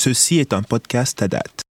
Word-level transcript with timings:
Ceci 0.00 0.38
est 0.38 0.52
un 0.52 0.62
podcast 0.62 1.20
à 1.22 1.26
date. 1.26 1.62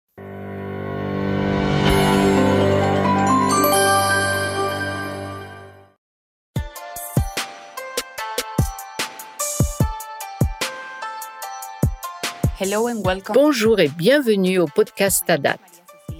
Bonjour 13.33 13.79
et 13.79 13.87
bienvenue 13.87 14.59
au 14.59 14.65
podcast 14.65 15.23
à 15.29 15.37
date. 15.37 15.61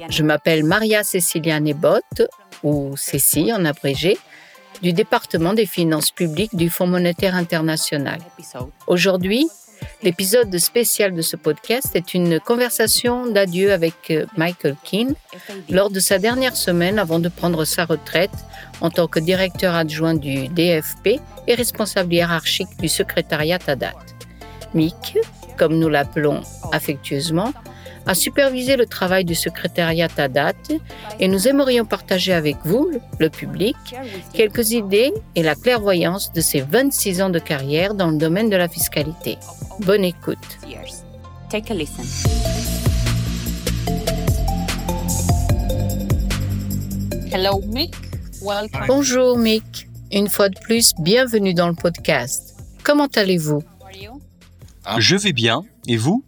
Je 0.09 0.23
m'appelle 0.23 0.63
Maria 0.63 1.03
Cecilia 1.03 1.59
Nebot, 1.59 1.99
ou 2.63 2.95
Cécile 2.95 3.51
en 3.53 3.65
abrégé, 3.65 4.17
du 4.81 4.93
département 4.93 5.53
des 5.53 5.65
finances 5.65 6.11
publiques 6.11 6.55
du 6.55 6.69
Fonds 6.69 6.87
monétaire 6.87 7.35
international. 7.35 8.19
Aujourd'hui, 8.87 9.49
l'épisode 10.03 10.57
spécial 10.57 11.13
de 11.13 11.21
ce 11.21 11.35
podcast 11.35 11.95
est 11.95 12.13
une 12.13 12.39
conversation 12.39 13.27
d'adieu 13.27 13.71
avec 13.71 14.11
euh, 14.11 14.25
Michael 14.37 14.75
Keane 14.83 15.15
lors 15.69 15.89
de 15.89 15.99
sa 15.99 16.19
dernière 16.19 16.55
semaine 16.55 16.99
avant 16.99 17.19
de 17.19 17.29
prendre 17.29 17.65
sa 17.65 17.85
retraite 17.85 18.32
en 18.82 18.89
tant 18.89 19.07
que 19.07 19.19
directeur 19.19 19.75
adjoint 19.75 20.15
du 20.15 20.47
DFP 20.47 21.19
et 21.47 21.55
responsable 21.55 22.13
hiérarchique 22.13 22.77
du 22.79 22.87
secrétariat 22.87 23.59
à 23.68 23.75
date. 23.75 24.15
Mick, 24.73 25.18
comme 25.57 25.77
nous 25.77 25.89
l'appelons 25.89 26.41
affectueusement, 26.71 27.54
a 28.07 28.16
supervisé 28.16 28.78
le 28.78 28.86
travail 28.86 29.25
du 29.25 29.36
secrétariat 29.36 30.07
à 30.18 30.28
date 30.28 30.71
et 31.20 31.28
nous 31.28 31.47
aimerions 31.47 31.86
partager 31.86 32.33
avec 32.33 32.56
vous, 32.64 32.89
le 33.20 33.30
public, 33.30 33.75
quelques 34.33 34.72
idées 34.72 35.14
et 35.36 35.44
la 35.44 35.56
clairvoyance 35.56 36.31
de 36.31 36.42
ses 36.42 36.61
26 36.61 37.22
ans 37.22 37.30
de 37.30 37.39
carrière 37.39 37.94
dans 37.94 38.09
le 38.09 38.17
domaine 38.17 38.50
de 38.50 38.56
la 38.56 38.70
fiscalité. 38.70 39.38
Bonne 39.81 40.03
écoute. 40.03 40.38
Take 41.50 41.72
a 41.72 41.75
listen. 41.75 42.06
Hello 47.31 47.61
Mick. 47.67 47.94
Bonjour 48.88 49.38
Mick. 49.38 49.88
Une 50.11 50.30
fois 50.30 50.47
de 50.47 50.58
plus, 50.59 50.94
bienvenue 50.99 51.53
dans 51.53 51.67
le 51.67 51.75
podcast. 51.75 52.55
Comment 52.83 53.08
allez-vous? 53.16 53.64
Je 54.97 55.16
vais 55.17 55.33
bien. 55.33 55.64
Et 55.88 55.97
vous? 55.97 56.23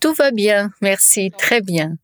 Tout 0.00 0.14
va 0.14 0.30
bien, 0.30 0.70
merci, 0.80 1.30
très 1.36 1.60
bien. 1.60 1.96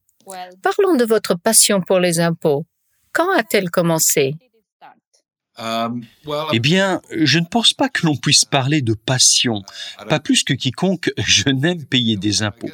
Parlons 0.63 0.97
de 0.97 1.05
votre 1.05 1.35
passion 1.35 1.81
pour 1.81 1.99
les 2.01 2.21
impôts. 2.21 2.67
Quand 3.13 3.31
a-t-elle 3.33 3.71
commencé? 3.71 4.35
Eh 6.53 6.61
bien, 6.61 7.01
je 7.11 7.39
ne 7.39 7.47
pense 7.47 7.73
pas 7.73 7.89
que 7.89 8.07
l'on 8.07 8.17
puisse 8.17 8.45
parler 8.45 8.83
de 8.83 8.95
passion. 8.95 9.63
Pas 10.09 10.21
plus 10.21 10.45
que 10.45 10.53
quiconque, 10.53 11.11
je 11.19 11.49
n'aime 11.49 11.85
payer 11.85 12.17
des 12.17 12.43
impôts. 12.43 12.71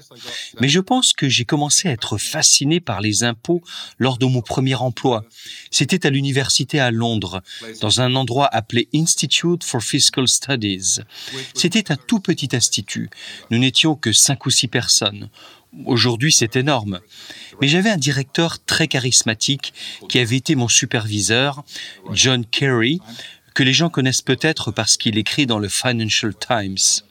Mais 0.61 0.69
je 0.69 0.81
pense 0.81 1.13
que 1.13 1.29
j'ai 1.29 1.45
commencé 1.45 1.89
à 1.89 1.93
être 1.93 2.19
fasciné 2.19 2.81
par 2.81 3.01
les 3.01 3.25
impôts 3.25 3.63
lors 3.99 4.19
de 4.19 4.27
mon 4.27 4.43
premier 4.43 4.75
emploi. 4.75 5.25
C'était 5.71 6.07
à 6.07 6.11
l'université 6.11 6.81
à 6.81 6.91
Londres, 6.91 7.43
dans 7.81 8.01
un 8.01 8.15
endroit 8.15 8.47
appelé 8.47 8.89
Institute 8.95 9.65
for 9.65 9.83
Fiscal 9.83 10.27
Studies. 10.27 11.01
C'était 11.55 11.93
un 11.93 11.97
tout 11.97 12.21
petit 12.21 12.49
institut. 12.53 13.11
Nous 13.51 13.59
n'étions 13.59 13.95
que 13.95 14.13
cinq 14.13 14.47
ou 14.47 14.51
six 14.51 14.69
personnes. 14.69 15.31
Aujourd'hui, 15.87 16.33
c'est 16.33 16.57
énorme. 16.57 17.01
Mais 17.61 17.69
j'avais 17.69 17.91
un 17.91 17.97
directeur 17.97 18.63
très 18.65 18.89
charismatique 18.89 19.73
qui 20.09 20.19
avait 20.19 20.37
été 20.37 20.55
mon 20.55 20.69
superviseur, 20.69 21.65
John 22.13 22.45
Kerry, 22.45 23.01
que 23.55 23.63
les 23.63 23.73
gens 23.73 23.89
connaissent 23.89 24.23
peut-être 24.23 24.71
parce 24.71 24.97
qu'il 24.97 25.19
écrit 25.19 25.47
dans 25.47 25.59
le 25.59 25.69
Financial 25.69 26.35
Times. 26.35 27.03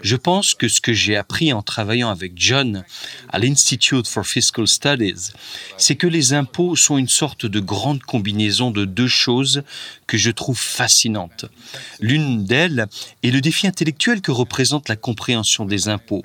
Je 0.00 0.16
pense 0.16 0.54
que 0.54 0.68
ce 0.68 0.80
que 0.80 0.92
j'ai 0.92 1.16
appris 1.16 1.52
en 1.52 1.62
travaillant 1.62 2.10
avec 2.10 2.32
John 2.36 2.84
à 3.28 3.38
l'Institute 3.38 4.06
for 4.06 4.26
Fiscal 4.26 4.66
Studies, 4.66 5.32
c'est 5.78 5.96
que 5.96 6.06
les 6.06 6.34
impôts 6.34 6.76
sont 6.76 6.98
une 6.98 7.08
sorte 7.08 7.46
de 7.46 7.60
grande 7.60 8.02
combinaison 8.02 8.70
de 8.70 8.84
deux 8.84 9.08
choses 9.08 9.62
que 10.06 10.18
je 10.18 10.30
trouve 10.30 10.58
fascinantes. 10.58 11.46
L'une 12.00 12.44
d'elles 12.44 12.86
est 13.22 13.30
le 13.30 13.40
défi 13.40 13.66
intellectuel 13.66 14.20
que 14.20 14.30
représente 14.30 14.88
la 14.88 14.96
compréhension 14.96 15.64
des 15.64 15.88
impôts, 15.88 16.24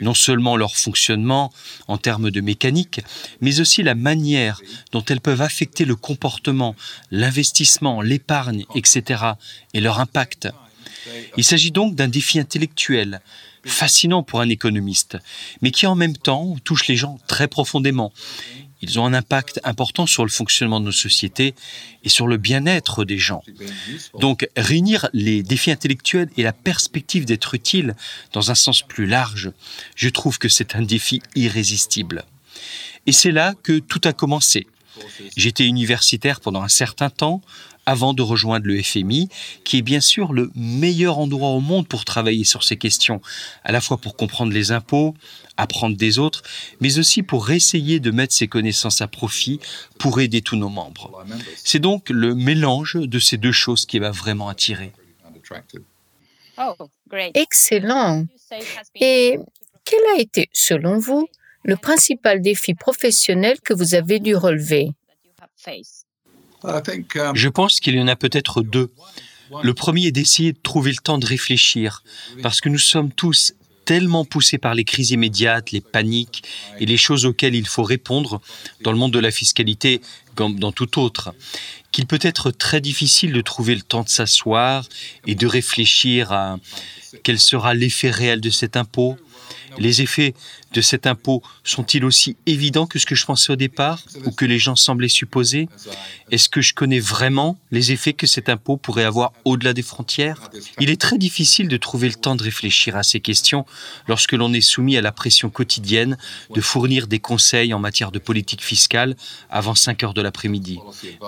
non 0.00 0.14
seulement 0.14 0.56
leur 0.56 0.76
fonctionnement 0.76 1.52
en 1.88 1.98
termes 1.98 2.30
de 2.30 2.40
mécanique, 2.40 3.00
mais 3.40 3.60
aussi 3.60 3.82
la 3.82 3.94
manière 3.94 4.60
dont 4.92 5.04
elles 5.04 5.20
peuvent 5.20 5.42
affecter 5.42 5.84
le 5.84 5.96
comportement, 5.96 6.76
l'investissement, 7.10 8.00
l'épargne, 8.00 8.64
etc., 8.74 9.24
et 9.74 9.80
leur 9.80 10.00
impact. 10.00 10.48
Il 11.36 11.44
s'agit 11.44 11.70
donc 11.70 11.94
d'un 11.94 12.08
défi 12.08 12.38
intellectuel, 12.38 13.20
fascinant 13.64 14.22
pour 14.22 14.40
un 14.40 14.48
économiste, 14.48 15.18
mais 15.62 15.70
qui 15.70 15.86
en 15.86 15.94
même 15.94 16.16
temps 16.16 16.56
touche 16.64 16.86
les 16.86 16.96
gens 16.96 17.18
très 17.26 17.48
profondément. 17.48 18.12
Ils 18.82 19.00
ont 19.00 19.06
un 19.06 19.14
impact 19.14 19.58
important 19.64 20.06
sur 20.06 20.24
le 20.24 20.30
fonctionnement 20.30 20.80
de 20.80 20.86
nos 20.86 20.92
sociétés 20.92 21.54
et 22.04 22.08
sur 22.08 22.26
le 22.26 22.36
bien-être 22.36 23.04
des 23.04 23.18
gens. 23.18 23.42
Donc, 24.20 24.48
réunir 24.56 25.08
les 25.12 25.42
défis 25.42 25.70
intellectuels 25.70 26.28
et 26.36 26.42
la 26.42 26.52
perspective 26.52 27.24
d'être 27.24 27.54
utile 27.54 27.96
dans 28.32 28.50
un 28.50 28.54
sens 28.54 28.82
plus 28.82 29.06
large, 29.06 29.50
je 29.94 30.08
trouve 30.08 30.38
que 30.38 30.48
c'est 30.48 30.76
un 30.76 30.82
défi 30.82 31.22
irrésistible. 31.34 32.24
Et 33.06 33.12
c'est 33.12 33.32
là 33.32 33.54
que 33.62 33.78
tout 33.78 34.00
a 34.04 34.12
commencé. 34.12 34.66
J'étais 35.36 35.64
universitaire 35.64 36.40
pendant 36.40 36.62
un 36.62 36.68
certain 36.68 37.10
temps, 37.10 37.42
avant 37.86 38.14
de 38.14 38.22
rejoindre 38.22 38.66
le 38.66 38.82
FMI, 38.82 39.28
qui 39.64 39.78
est 39.78 39.82
bien 39.82 40.00
sûr 40.00 40.32
le 40.32 40.50
meilleur 40.56 41.18
endroit 41.18 41.50
au 41.50 41.60
monde 41.60 41.86
pour 41.86 42.04
travailler 42.04 42.44
sur 42.44 42.64
ces 42.64 42.76
questions, 42.76 43.20
à 43.64 43.70
la 43.72 43.80
fois 43.80 43.98
pour 43.98 44.16
comprendre 44.16 44.52
les 44.52 44.72
impôts, 44.72 45.14
apprendre 45.56 45.96
des 45.96 46.18
autres, 46.18 46.42
mais 46.80 46.98
aussi 46.98 47.22
pour 47.22 47.50
essayer 47.50 48.00
de 48.00 48.10
mettre 48.10 48.34
ses 48.34 48.48
connaissances 48.48 49.00
à 49.00 49.06
profit 49.06 49.60
pour 49.98 50.20
aider 50.20 50.42
tous 50.42 50.56
nos 50.56 50.68
membres. 50.68 51.24
C'est 51.56 51.78
donc 51.78 52.10
le 52.10 52.34
mélange 52.34 52.96
de 52.96 53.18
ces 53.18 53.36
deux 53.36 53.52
choses 53.52 53.86
qui 53.86 54.00
m'a 54.00 54.10
vraiment 54.10 54.48
attiré. 54.48 54.92
Excellent. 57.34 58.26
Et 58.96 59.38
quel 59.84 60.00
a 60.16 60.20
été, 60.20 60.48
selon 60.52 60.98
vous, 60.98 61.28
le 61.66 61.76
principal 61.76 62.40
défi 62.40 62.74
professionnel 62.74 63.56
que 63.62 63.74
vous 63.74 63.94
avez 63.94 64.20
dû 64.20 64.36
relever 64.36 64.92
Je 67.34 67.48
pense 67.48 67.80
qu'il 67.80 67.96
y 67.96 68.00
en 68.00 68.08
a 68.08 68.16
peut-être 68.16 68.62
deux. 68.62 68.92
Le 69.62 69.74
premier 69.74 70.06
est 70.06 70.12
d'essayer 70.12 70.52
de 70.52 70.58
trouver 70.62 70.90
le 70.90 70.96
temps 70.96 71.18
de 71.18 71.26
réfléchir, 71.26 72.02
parce 72.42 72.60
que 72.60 72.68
nous 72.68 72.78
sommes 72.78 73.12
tous 73.12 73.54
tellement 73.84 74.24
poussés 74.24 74.58
par 74.58 74.74
les 74.74 74.84
crises 74.84 75.10
immédiates, 75.10 75.70
les 75.70 75.80
paniques 75.80 76.42
et 76.80 76.86
les 76.86 76.96
choses 76.96 77.24
auxquelles 77.24 77.54
il 77.54 77.66
faut 77.66 77.84
répondre 77.84 78.40
dans 78.82 78.90
le 78.90 78.98
monde 78.98 79.12
de 79.12 79.20
la 79.20 79.30
fiscalité 79.30 80.00
comme 80.36 80.60
dans 80.60 80.70
tout 80.70 81.00
autre, 81.00 81.34
qu'il 81.90 82.06
peut 82.06 82.20
être 82.22 82.52
très 82.52 82.80
difficile 82.80 83.32
de 83.32 83.40
trouver 83.40 83.74
le 83.74 83.82
temps 83.82 84.04
de 84.04 84.08
s'asseoir 84.08 84.88
et 85.26 85.34
de 85.34 85.46
réfléchir 85.46 86.30
à 86.30 86.58
quel 87.24 87.40
sera 87.40 87.74
l'effet 87.74 88.10
réel 88.10 88.40
de 88.40 88.50
cet 88.50 88.76
impôt, 88.76 89.16
les 89.78 90.02
effets 90.02 90.34
de 90.72 90.80
cet 90.80 91.06
impôt 91.06 91.42
sont-ils 91.64 92.04
aussi 92.04 92.36
évidents 92.46 92.86
que 92.86 92.98
ce 92.98 93.06
que 93.06 93.14
je 93.14 93.24
pensais 93.24 93.52
au 93.52 93.56
départ 93.56 94.02
ou 94.24 94.30
que 94.30 94.44
les 94.44 94.58
gens 94.58 94.76
semblaient 94.76 95.08
supposer? 95.08 95.68
Est-ce 96.30 96.48
que 96.48 96.60
je 96.60 96.74
connais 96.74 97.00
vraiment 97.00 97.58
les 97.70 97.92
effets 97.92 98.12
que 98.12 98.26
cet 98.26 98.48
impôt 98.48 98.76
pourrait 98.76 99.04
avoir 99.04 99.32
au-delà 99.44 99.72
des 99.72 99.82
frontières? 99.82 100.50
Il 100.80 100.90
est 100.90 101.00
très 101.00 101.18
difficile 101.18 101.68
de 101.68 101.76
trouver 101.76 102.08
le 102.08 102.14
temps 102.14 102.36
de 102.36 102.42
réfléchir 102.42 102.96
à 102.96 103.02
ces 103.02 103.20
questions 103.20 103.64
lorsque 104.08 104.32
l'on 104.32 104.52
est 104.52 104.60
soumis 104.60 104.96
à 104.96 105.02
la 105.02 105.12
pression 105.12 105.50
quotidienne 105.50 106.16
de 106.54 106.60
fournir 106.60 107.06
des 107.06 107.20
conseils 107.20 107.72
en 107.72 107.78
matière 107.78 108.12
de 108.12 108.18
politique 108.18 108.62
fiscale 108.62 109.16
avant 109.50 109.74
5 109.74 110.02
heures 110.02 110.14
de 110.14 110.22
l'après-midi. 110.26 110.78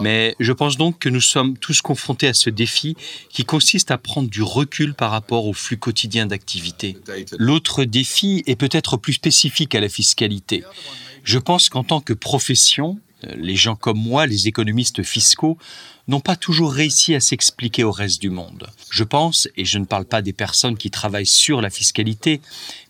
Mais 0.00 0.34
je 0.38 0.52
pense 0.52 0.76
donc 0.76 0.98
que 0.98 1.08
nous 1.08 1.20
sommes 1.20 1.56
tous 1.56 1.80
confrontés 1.80 2.28
à 2.28 2.34
ce 2.34 2.50
défi 2.50 2.96
qui 3.30 3.44
consiste 3.44 3.90
à 3.90 3.98
prendre 3.98 4.28
du 4.28 4.42
recul 4.42 4.94
par 4.94 5.10
rapport 5.10 5.46
au 5.46 5.52
flux 5.52 5.78
quotidien 5.78 6.26
d'activité. 6.26 6.96
L'autre 7.38 7.84
défi 7.84 8.42
est 8.46 8.56
peut-être 8.56 8.96
plus 8.96 9.14
spécifique 9.14 9.74
à 9.74 9.80
la 9.80 9.88
fiscalité. 9.88 10.64
Je 11.24 11.38
pense 11.38 11.68
qu'en 11.68 11.84
tant 11.84 12.00
que 12.00 12.12
profession, 12.12 12.98
les 13.22 13.56
gens 13.56 13.76
comme 13.76 13.98
moi, 13.98 14.26
les 14.26 14.48
économistes 14.48 15.02
fiscaux, 15.02 15.58
n'ont 16.08 16.20
pas 16.20 16.36
toujours 16.36 16.72
réussi 16.72 17.14
à 17.14 17.20
s'expliquer 17.20 17.84
au 17.84 17.92
reste 17.92 18.20
du 18.20 18.30
monde. 18.30 18.66
Je 18.90 19.04
pense, 19.04 19.46
et 19.56 19.64
je 19.64 19.78
ne 19.78 19.84
parle 19.84 20.06
pas 20.06 20.22
des 20.22 20.32
personnes 20.32 20.76
qui 20.76 20.90
travaillent 20.90 21.26
sur 21.26 21.60
la 21.60 21.68
fiscalité, 21.68 22.40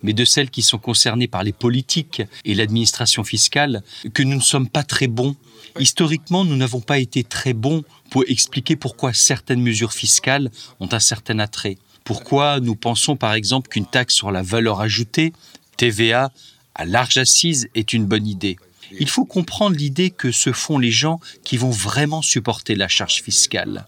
mais 0.02 0.12
de 0.12 0.24
celles 0.24 0.50
qui 0.50 0.62
sont 0.62 0.78
concernées 0.78 1.26
par 1.26 1.42
les 1.42 1.52
politiques 1.52 2.22
et 2.44 2.54
l'administration 2.54 3.24
fiscale, 3.24 3.82
que 4.14 4.22
nous 4.22 4.36
ne 4.36 4.42
sommes 4.42 4.68
pas 4.68 4.84
très 4.84 5.08
bons. 5.08 5.34
Historiquement, 5.80 6.44
nous 6.44 6.56
n'avons 6.56 6.80
pas 6.80 6.98
été 6.98 7.24
très 7.24 7.54
bons 7.54 7.82
pour 8.10 8.24
expliquer 8.28 8.76
pourquoi 8.76 9.12
certaines 9.12 9.62
mesures 9.62 9.92
fiscales 9.92 10.50
ont 10.78 10.88
un 10.92 11.00
certain 11.00 11.40
attrait. 11.40 11.76
Pourquoi 12.04 12.60
nous 12.60 12.76
pensons 12.76 13.16
par 13.16 13.34
exemple 13.34 13.68
qu'une 13.68 13.84
taxe 13.84 14.14
sur 14.14 14.30
la 14.30 14.42
valeur 14.42 14.80
ajoutée 14.80 15.32
TVA 15.76 16.32
à 16.74 16.84
large 16.84 17.18
assise 17.18 17.68
est 17.74 17.92
une 17.92 18.06
bonne 18.06 18.26
idée? 18.26 18.56
Il 18.92 19.08
faut 19.08 19.24
comprendre 19.24 19.76
l'idée 19.76 20.10
que 20.10 20.32
ce 20.32 20.52
font 20.52 20.78
les 20.78 20.90
gens 20.90 21.20
qui 21.44 21.56
vont 21.56 21.70
vraiment 21.70 22.22
supporter 22.22 22.74
la 22.74 22.88
charge 22.88 23.22
fiscale. 23.22 23.86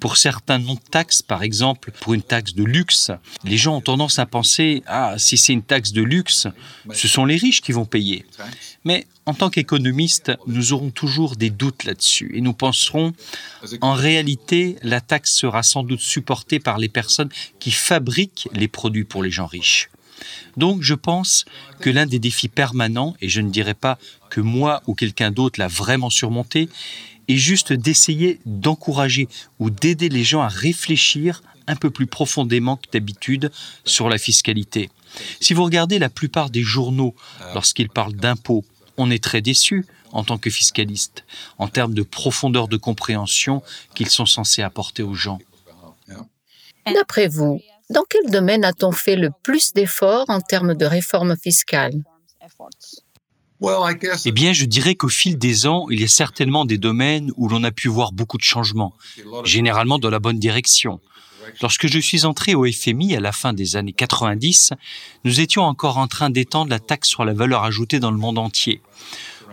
Pour 0.00 0.16
certains 0.16 0.58
de 0.58 0.68
taxes, 0.90 1.22
par 1.22 1.42
exemple, 1.42 1.92
pour 2.00 2.14
une 2.14 2.22
taxe 2.22 2.54
de 2.54 2.64
luxe, 2.64 3.10
les 3.44 3.56
gens 3.56 3.76
ont 3.76 3.80
tendance 3.80 4.18
à 4.18 4.26
penser 4.26 4.82
Ah, 4.86 5.14
si 5.18 5.36
c'est 5.36 5.52
une 5.52 5.62
taxe 5.62 5.92
de 5.92 6.02
luxe, 6.02 6.46
ce 6.92 7.08
sont 7.08 7.24
les 7.24 7.36
riches 7.36 7.60
qui 7.60 7.72
vont 7.72 7.84
payer. 7.84 8.24
Mais 8.84 9.06
en 9.26 9.34
tant 9.34 9.50
qu'économistes, 9.50 10.32
nous 10.46 10.72
aurons 10.72 10.90
toujours 10.90 11.36
des 11.36 11.50
doutes 11.50 11.84
là-dessus 11.84 12.30
et 12.34 12.40
nous 12.40 12.54
penserons 12.54 13.12
en 13.80 13.92
réalité, 13.92 14.76
la 14.82 15.00
taxe 15.00 15.34
sera 15.34 15.62
sans 15.62 15.82
doute 15.82 16.00
supportée 16.00 16.60
par 16.60 16.78
les 16.78 16.88
personnes 16.88 17.28
qui 17.58 17.70
fabriquent 17.70 18.48
les 18.52 18.68
produits 18.68 19.04
pour 19.04 19.22
les 19.22 19.30
gens 19.30 19.46
riches. 19.46 19.90
Donc 20.56 20.82
je 20.82 20.94
pense 20.94 21.44
que 21.80 21.90
l'un 21.90 22.06
des 22.06 22.18
défis 22.18 22.48
permanents, 22.48 23.14
et 23.20 23.28
je 23.28 23.40
ne 23.40 23.50
dirais 23.50 23.74
pas 23.74 23.98
que 24.30 24.40
moi 24.40 24.82
ou 24.86 24.94
quelqu'un 24.94 25.30
d'autre 25.30 25.60
l'a 25.60 25.68
vraiment 25.68 26.10
surmonté, 26.10 26.68
est 27.28 27.36
juste 27.36 27.72
d'essayer 27.72 28.40
d'encourager 28.46 29.28
ou 29.58 29.70
d'aider 29.70 30.08
les 30.08 30.24
gens 30.24 30.40
à 30.40 30.48
réfléchir 30.48 31.42
un 31.66 31.76
peu 31.76 31.90
plus 31.90 32.06
profondément 32.06 32.76
que 32.76 32.90
d'habitude 32.90 33.52
sur 33.84 34.08
la 34.08 34.18
fiscalité. 34.18 34.90
Si 35.40 35.54
vous 35.54 35.64
regardez 35.64 35.98
la 35.98 36.08
plupart 36.08 36.50
des 36.50 36.62
journaux 36.62 37.14
lorsqu'ils 37.54 37.90
parlent 37.90 38.14
d'impôts, 38.14 38.64
on 38.96 39.10
est 39.10 39.22
très 39.22 39.42
déçu 39.42 39.86
en 40.12 40.24
tant 40.24 40.38
que 40.38 40.50
fiscaliste 40.50 41.24
en 41.58 41.68
termes 41.68 41.94
de 41.94 42.02
profondeur 42.02 42.68
de 42.68 42.78
compréhension 42.78 43.62
qu'ils 43.94 44.08
sont 44.08 44.26
censés 44.26 44.62
apporter 44.62 45.02
aux 45.02 45.14
gens. 45.14 45.38
D'après 46.86 47.28
vous, 47.28 47.60
dans 47.90 48.04
quel 48.08 48.30
domaine 48.30 48.64
a-t-on 48.64 48.92
fait 48.92 49.16
le 49.16 49.30
plus 49.42 49.72
d'efforts 49.72 50.26
en 50.28 50.40
termes 50.40 50.74
de 50.74 50.84
réforme 50.84 51.36
fiscale? 51.36 52.02
Eh 54.24 54.32
bien, 54.32 54.52
je 54.52 54.64
dirais 54.64 54.94
qu'au 54.94 55.08
fil 55.08 55.36
des 55.36 55.66
ans, 55.66 55.86
il 55.90 56.00
y 56.00 56.04
a 56.04 56.08
certainement 56.08 56.64
des 56.64 56.78
domaines 56.78 57.32
où 57.36 57.48
l'on 57.48 57.64
a 57.64 57.72
pu 57.72 57.88
voir 57.88 58.12
beaucoup 58.12 58.38
de 58.38 58.42
changements, 58.42 58.94
généralement 59.44 59.98
dans 59.98 60.10
la 60.10 60.20
bonne 60.20 60.38
direction. 60.38 61.00
Lorsque 61.62 61.88
je 61.88 61.98
suis 61.98 62.24
entré 62.24 62.54
au 62.54 62.70
FMI 62.70 63.16
à 63.16 63.20
la 63.20 63.32
fin 63.32 63.52
des 63.52 63.76
années 63.76 63.92
90, 63.92 64.74
nous 65.24 65.40
étions 65.40 65.62
encore 65.62 65.98
en 65.98 66.06
train 66.06 66.30
d'étendre 66.30 66.70
la 66.70 66.78
taxe 66.78 67.08
sur 67.08 67.24
la 67.24 67.32
valeur 67.32 67.64
ajoutée 67.64 68.00
dans 68.00 68.10
le 68.10 68.18
monde 68.18 68.38
entier. 68.38 68.80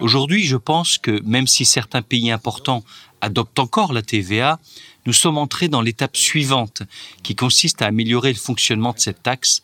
Aujourd'hui, 0.02 0.44
je 0.44 0.58
pense 0.58 0.98
que 0.98 1.22
même 1.24 1.48
si 1.48 1.64
certains 1.64 2.02
pays 2.02 2.30
importants 2.30 2.84
adoptent 3.22 3.60
encore 3.60 3.94
la 3.94 4.02
TVA, 4.02 4.60
nous 5.06 5.14
sommes 5.14 5.38
entrés 5.38 5.68
dans 5.68 5.82
l'étape 5.82 6.18
suivante, 6.18 6.84
qui 7.24 7.36
consiste 7.36 7.82
à 7.82 7.88
améliorer 7.88 8.34
le 8.34 8.40
fonctionnement 8.40 8.94
de 8.94 9.00
cette 9.00 9.24
taxe, 9.24 9.62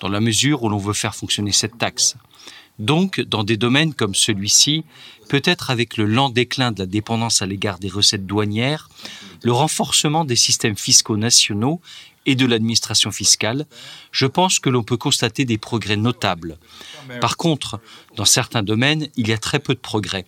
dans 0.00 0.08
la 0.08 0.20
mesure 0.20 0.62
où 0.62 0.68
l'on 0.68 0.78
veut 0.78 0.92
faire 0.92 1.14
fonctionner 1.14 1.52
cette 1.52 1.78
taxe. 1.78 2.16
Donc, 2.78 3.20
dans 3.20 3.44
des 3.44 3.56
domaines 3.56 3.94
comme 3.94 4.14
celui-ci, 4.14 4.84
peut-être 5.28 5.70
avec 5.70 5.96
le 5.96 6.06
lent 6.06 6.28
déclin 6.28 6.72
de 6.72 6.80
la 6.80 6.86
dépendance 6.86 7.40
à 7.40 7.46
l'égard 7.46 7.78
des 7.78 7.88
recettes 7.88 8.26
douanières, 8.26 8.88
le 9.42 9.52
renforcement 9.52 10.24
des 10.24 10.36
systèmes 10.36 10.76
fiscaux 10.76 11.16
nationaux 11.16 11.80
et 12.26 12.34
de 12.34 12.46
l'administration 12.46 13.10
fiscale, 13.10 13.66
je 14.10 14.26
pense 14.26 14.58
que 14.58 14.70
l'on 14.70 14.82
peut 14.82 14.96
constater 14.96 15.44
des 15.44 15.58
progrès 15.58 15.96
notables. 15.96 16.58
Par 17.20 17.36
contre, 17.36 17.80
dans 18.16 18.24
certains 18.24 18.62
domaines, 18.62 19.08
il 19.16 19.28
y 19.28 19.32
a 19.32 19.38
très 19.38 19.58
peu 19.58 19.74
de 19.74 19.78
progrès. 19.80 20.24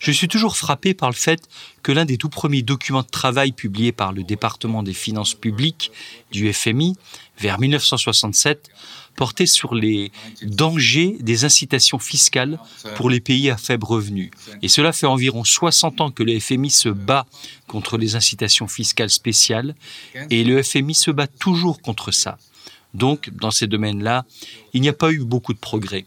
Je 0.00 0.12
suis 0.12 0.28
toujours 0.28 0.56
frappé 0.56 0.94
par 0.94 1.10
le 1.10 1.14
fait 1.14 1.42
que 1.82 1.92
l'un 1.92 2.06
des 2.06 2.16
tout 2.16 2.30
premiers 2.30 2.62
documents 2.62 3.02
de 3.02 3.08
travail 3.08 3.52
publiés 3.52 3.92
par 3.92 4.12
le 4.12 4.24
département 4.24 4.82
des 4.82 4.94
finances 4.94 5.34
publiques 5.34 5.92
du 6.32 6.50
FMI 6.52 6.96
vers 7.38 7.60
1967 7.60 8.70
portait 9.14 9.44
sur 9.44 9.74
les 9.74 10.10
dangers 10.42 11.18
des 11.20 11.44
incitations 11.44 11.98
fiscales 11.98 12.58
pour 12.96 13.10
les 13.10 13.20
pays 13.20 13.50
à 13.50 13.58
faible 13.58 13.84
revenu. 13.84 14.30
Et 14.62 14.68
cela 14.68 14.92
fait 14.92 15.06
environ 15.06 15.44
60 15.44 16.00
ans 16.00 16.10
que 16.10 16.22
le 16.22 16.40
FMI 16.40 16.70
se 16.70 16.88
bat 16.88 17.26
contre 17.66 17.98
les 17.98 18.16
incitations 18.16 18.68
fiscales 18.68 19.10
spéciales 19.10 19.74
et 20.30 20.44
le 20.44 20.62
FMI 20.62 20.94
se 20.94 21.10
bat 21.10 21.26
toujours 21.26 21.82
contre 21.82 22.10
ça. 22.10 22.38
Donc, 22.94 23.30
dans 23.30 23.50
ces 23.50 23.66
domaines-là, 23.66 24.24
il 24.72 24.80
n'y 24.80 24.88
a 24.88 24.92
pas 24.92 25.12
eu 25.12 25.20
beaucoup 25.20 25.52
de 25.52 25.58
progrès. 25.58 26.06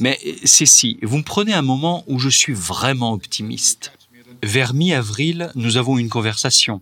Mais 0.00 0.18
Cécile, 0.44 0.98
vous 1.02 1.18
me 1.18 1.22
prenez 1.22 1.52
un 1.52 1.62
moment 1.62 2.04
où 2.06 2.18
je 2.18 2.28
suis 2.28 2.54
vraiment 2.54 3.12
optimiste. 3.12 3.92
Vers 4.42 4.74
mi-avril, 4.74 5.50
nous 5.54 5.76
avons 5.76 5.98
une 5.98 6.08
conversation. 6.08 6.80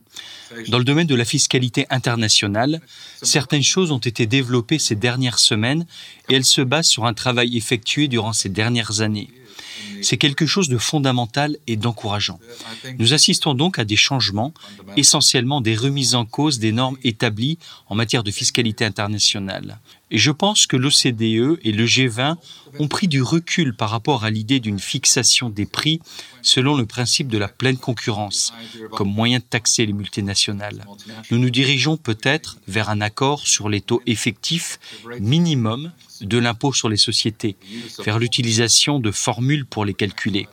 Dans 0.69 0.79
le 0.79 0.85
domaine 0.85 1.07
de 1.07 1.15
la 1.15 1.27
fiscalité 1.27 1.87
internationale, 1.91 2.81
certaines 3.23 3.63
choses 3.63 3.91
ont 3.91 3.99
été 3.99 4.27
développées 4.27 4.79
ces 4.79 4.95
dernières 4.95 5.39
semaines 5.39 5.87
et 6.29 6.35
elles 6.35 6.45
se 6.45 6.63
basent 6.63 6.89
sur 6.89 7.05
un 7.05 7.13
travail 7.13 7.57
effectué 7.57 8.09
durant 8.09 8.33
ces 8.33 8.49
dernières 8.49 9.03
années. 9.03 9.29
C'est 10.03 10.17
quelque 10.17 10.47
chose 10.47 10.69
de 10.69 10.79
fondamental 10.79 11.57
et 11.67 11.77
d'encourageant. 11.77 12.39
Nous 12.99 13.13
assistons 13.13 13.55
donc 13.55 13.79
à 13.79 13.85
des 13.85 13.97
changements, 13.97 14.53
essentiellement 14.97 15.61
des 15.61 15.77
remises 15.77 16.15
en 16.15 16.25
cause 16.25 16.59
des 16.59 16.73
normes 16.73 16.99
établies 17.05 17.59
en 17.89 17.95
matière 17.95 18.23
de 18.23 18.31
fiscalité 18.31 18.85
internationale. 18.85 19.79
Et 20.11 20.19
je 20.19 20.31
pense 20.31 20.67
que 20.67 20.77
l'OCDE 20.77 21.61
et 21.63 21.73
le 21.73 21.87
G20 21.87 22.37
ont 22.79 22.89
pris 22.89 23.07
du 23.07 23.23
recul 23.23 23.75
par 23.75 23.91
rapport 23.91 24.25
à 24.25 24.31
l'idée 24.31 24.59
d'une 24.59 24.81
fixation 24.81 25.51
des 25.51 25.67
prix 25.67 26.01
selon 26.43 26.77
le 26.77 26.87
principe 26.87 27.29
de 27.29 27.39
la 27.39 27.49
pleine 27.49 27.77
concurrence, 27.77 28.53
comme 28.91 29.13
moyen 29.13 29.39
de 29.39 29.45
taxer 29.45 29.87
les 29.87 29.93
multinationales. 29.93 30.85
Nous 31.31 31.39
nous 31.39 31.51
dirigeons 31.51 31.97
peut-être 31.97 32.59
vers 32.67 32.91
un 32.91 33.01
accord 33.01 33.47
sur 33.47 33.69
les 33.69 33.81
taux 33.81 34.03
effectifs 34.07 34.81
minimum 35.21 35.93
de 36.21 36.39
l'impôt 36.39 36.73
sur 36.73 36.89
les 36.89 36.97
sociétés, 36.97 37.57
vers 38.05 38.19
l'utilisation 38.19 38.99
de 38.99 39.11
formules 39.11 39.67
pour 39.67 39.85
les 39.85 39.95
calculer, 39.95 40.49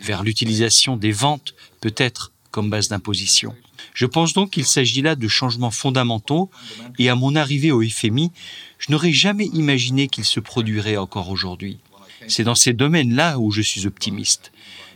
vers 0.00 0.22
l'utilisation 0.22 0.96
des 0.96 1.12
ventes 1.12 1.54
peut-être 1.80 2.32
comme 2.50 2.70
base 2.70 2.88
d'imposition. 2.88 3.54
Je 3.94 4.06
pense 4.06 4.32
donc 4.32 4.50
qu'il 4.50 4.66
s'agit 4.66 5.02
là 5.02 5.14
de 5.14 5.28
changements 5.28 5.70
fondamentaux 5.70 6.50
et 6.98 7.08
à 7.08 7.14
mon 7.14 7.36
arrivée 7.36 7.72
au 7.72 7.82
FMI, 7.82 8.30
je 8.78 8.90
n'aurais 8.90 9.12
jamais 9.12 9.46
imaginé 9.46 10.08
qu'il 10.08 10.24
se 10.24 10.40
produirait 10.40 10.96
encore 10.96 11.30
aujourd'hui. 11.30 11.78
C'est 12.28 12.44
dans 12.44 12.54
ces 12.54 12.72
domaines-là 12.72 13.38
où 13.38 13.50
je 13.50 13.62
suis 13.62 13.86
optimiste. 13.86 14.52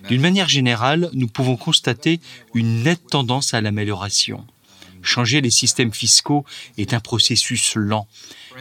D'une 0.09 0.21
manière 0.21 0.49
générale, 0.49 1.11
nous 1.13 1.27
pouvons 1.27 1.57
constater 1.57 2.21
une 2.55 2.83
nette 2.83 3.07
tendance 3.09 3.55
à 3.55 3.61
l'amélioration. 3.61 4.47
Changer 5.03 5.41
les 5.41 5.51
systèmes 5.51 5.93
fiscaux 5.93 6.45
est 6.79 6.95
un 6.95 7.01
processus 7.01 7.75
lent, 7.77 8.09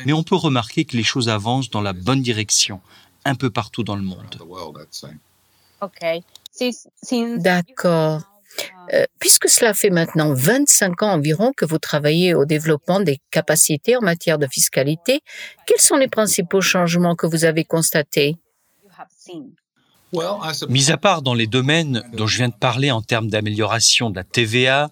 mais 0.05 0.13
on 0.13 0.23
peut 0.23 0.35
remarquer 0.35 0.85
que 0.85 0.97
les 0.97 1.03
choses 1.03 1.29
avancent 1.29 1.69
dans 1.69 1.81
la 1.81 1.93
bonne 1.93 2.21
direction, 2.21 2.81
un 3.25 3.35
peu 3.35 3.49
partout 3.49 3.83
dans 3.83 3.95
le 3.95 4.03
monde. 4.03 4.37
D'accord. 7.39 8.21
Euh, 8.93 9.05
puisque 9.19 9.49
cela 9.49 9.73
fait 9.73 9.89
maintenant 9.89 10.33
25 10.33 11.01
ans 11.03 11.13
environ 11.13 11.51
que 11.55 11.65
vous 11.65 11.79
travaillez 11.79 12.33
au 12.33 12.45
développement 12.45 12.99
des 12.99 13.19
capacités 13.31 13.95
en 13.97 14.01
matière 14.01 14.37
de 14.37 14.47
fiscalité, 14.47 15.21
quels 15.65 15.81
sont 15.81 15.95
les 15.95 16.07
principaux 16.07 16.61
changements 16.61 17.15
que 17.15 17.25
vous 17.25 17.45
avez 17.45 17.63
constatés? 17.63 18.35
Mis 20.69 20.91
à 20.91 20.97
part 20.97 21.21
dans 21.21 21.33
les 21.33 21.47
domaines 21.47 22.03
dont 22.13 22.27
je 22.27 22.37
viens 22.37 22.49
de 22.49 22.53
parler 22.53 22.91
en 22.91 23.01
termes 23.01 23.27
d'amélioration 23.27 24.09
de 24.09 24.15
la 24.15 24.23
TVA 24.23 24.91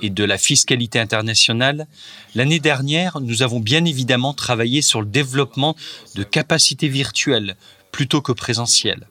et 0.00 0.08
de 0.08 0.24
la 0.24 0.38
fiscalité 0.38 0.98
internationale, 0.98 1.86
l'année 2.34 2.60
dernière, 2.60 3.20
nous 3.20 3.42
avons 3.42 3.60
bien 3.60 3.84
évidemment 3.84 4.32
travaillé 4.32 4.80
sur 4.80 5.00
le 5.00 5.06
développement 5.06 5.76
de 6.14 6.22
capacités 6.22 6.88
virtuelles 6.88 7.56
plutôt 7.92 8.22
que 8.22 8.32
présentielles. 8.32 9.06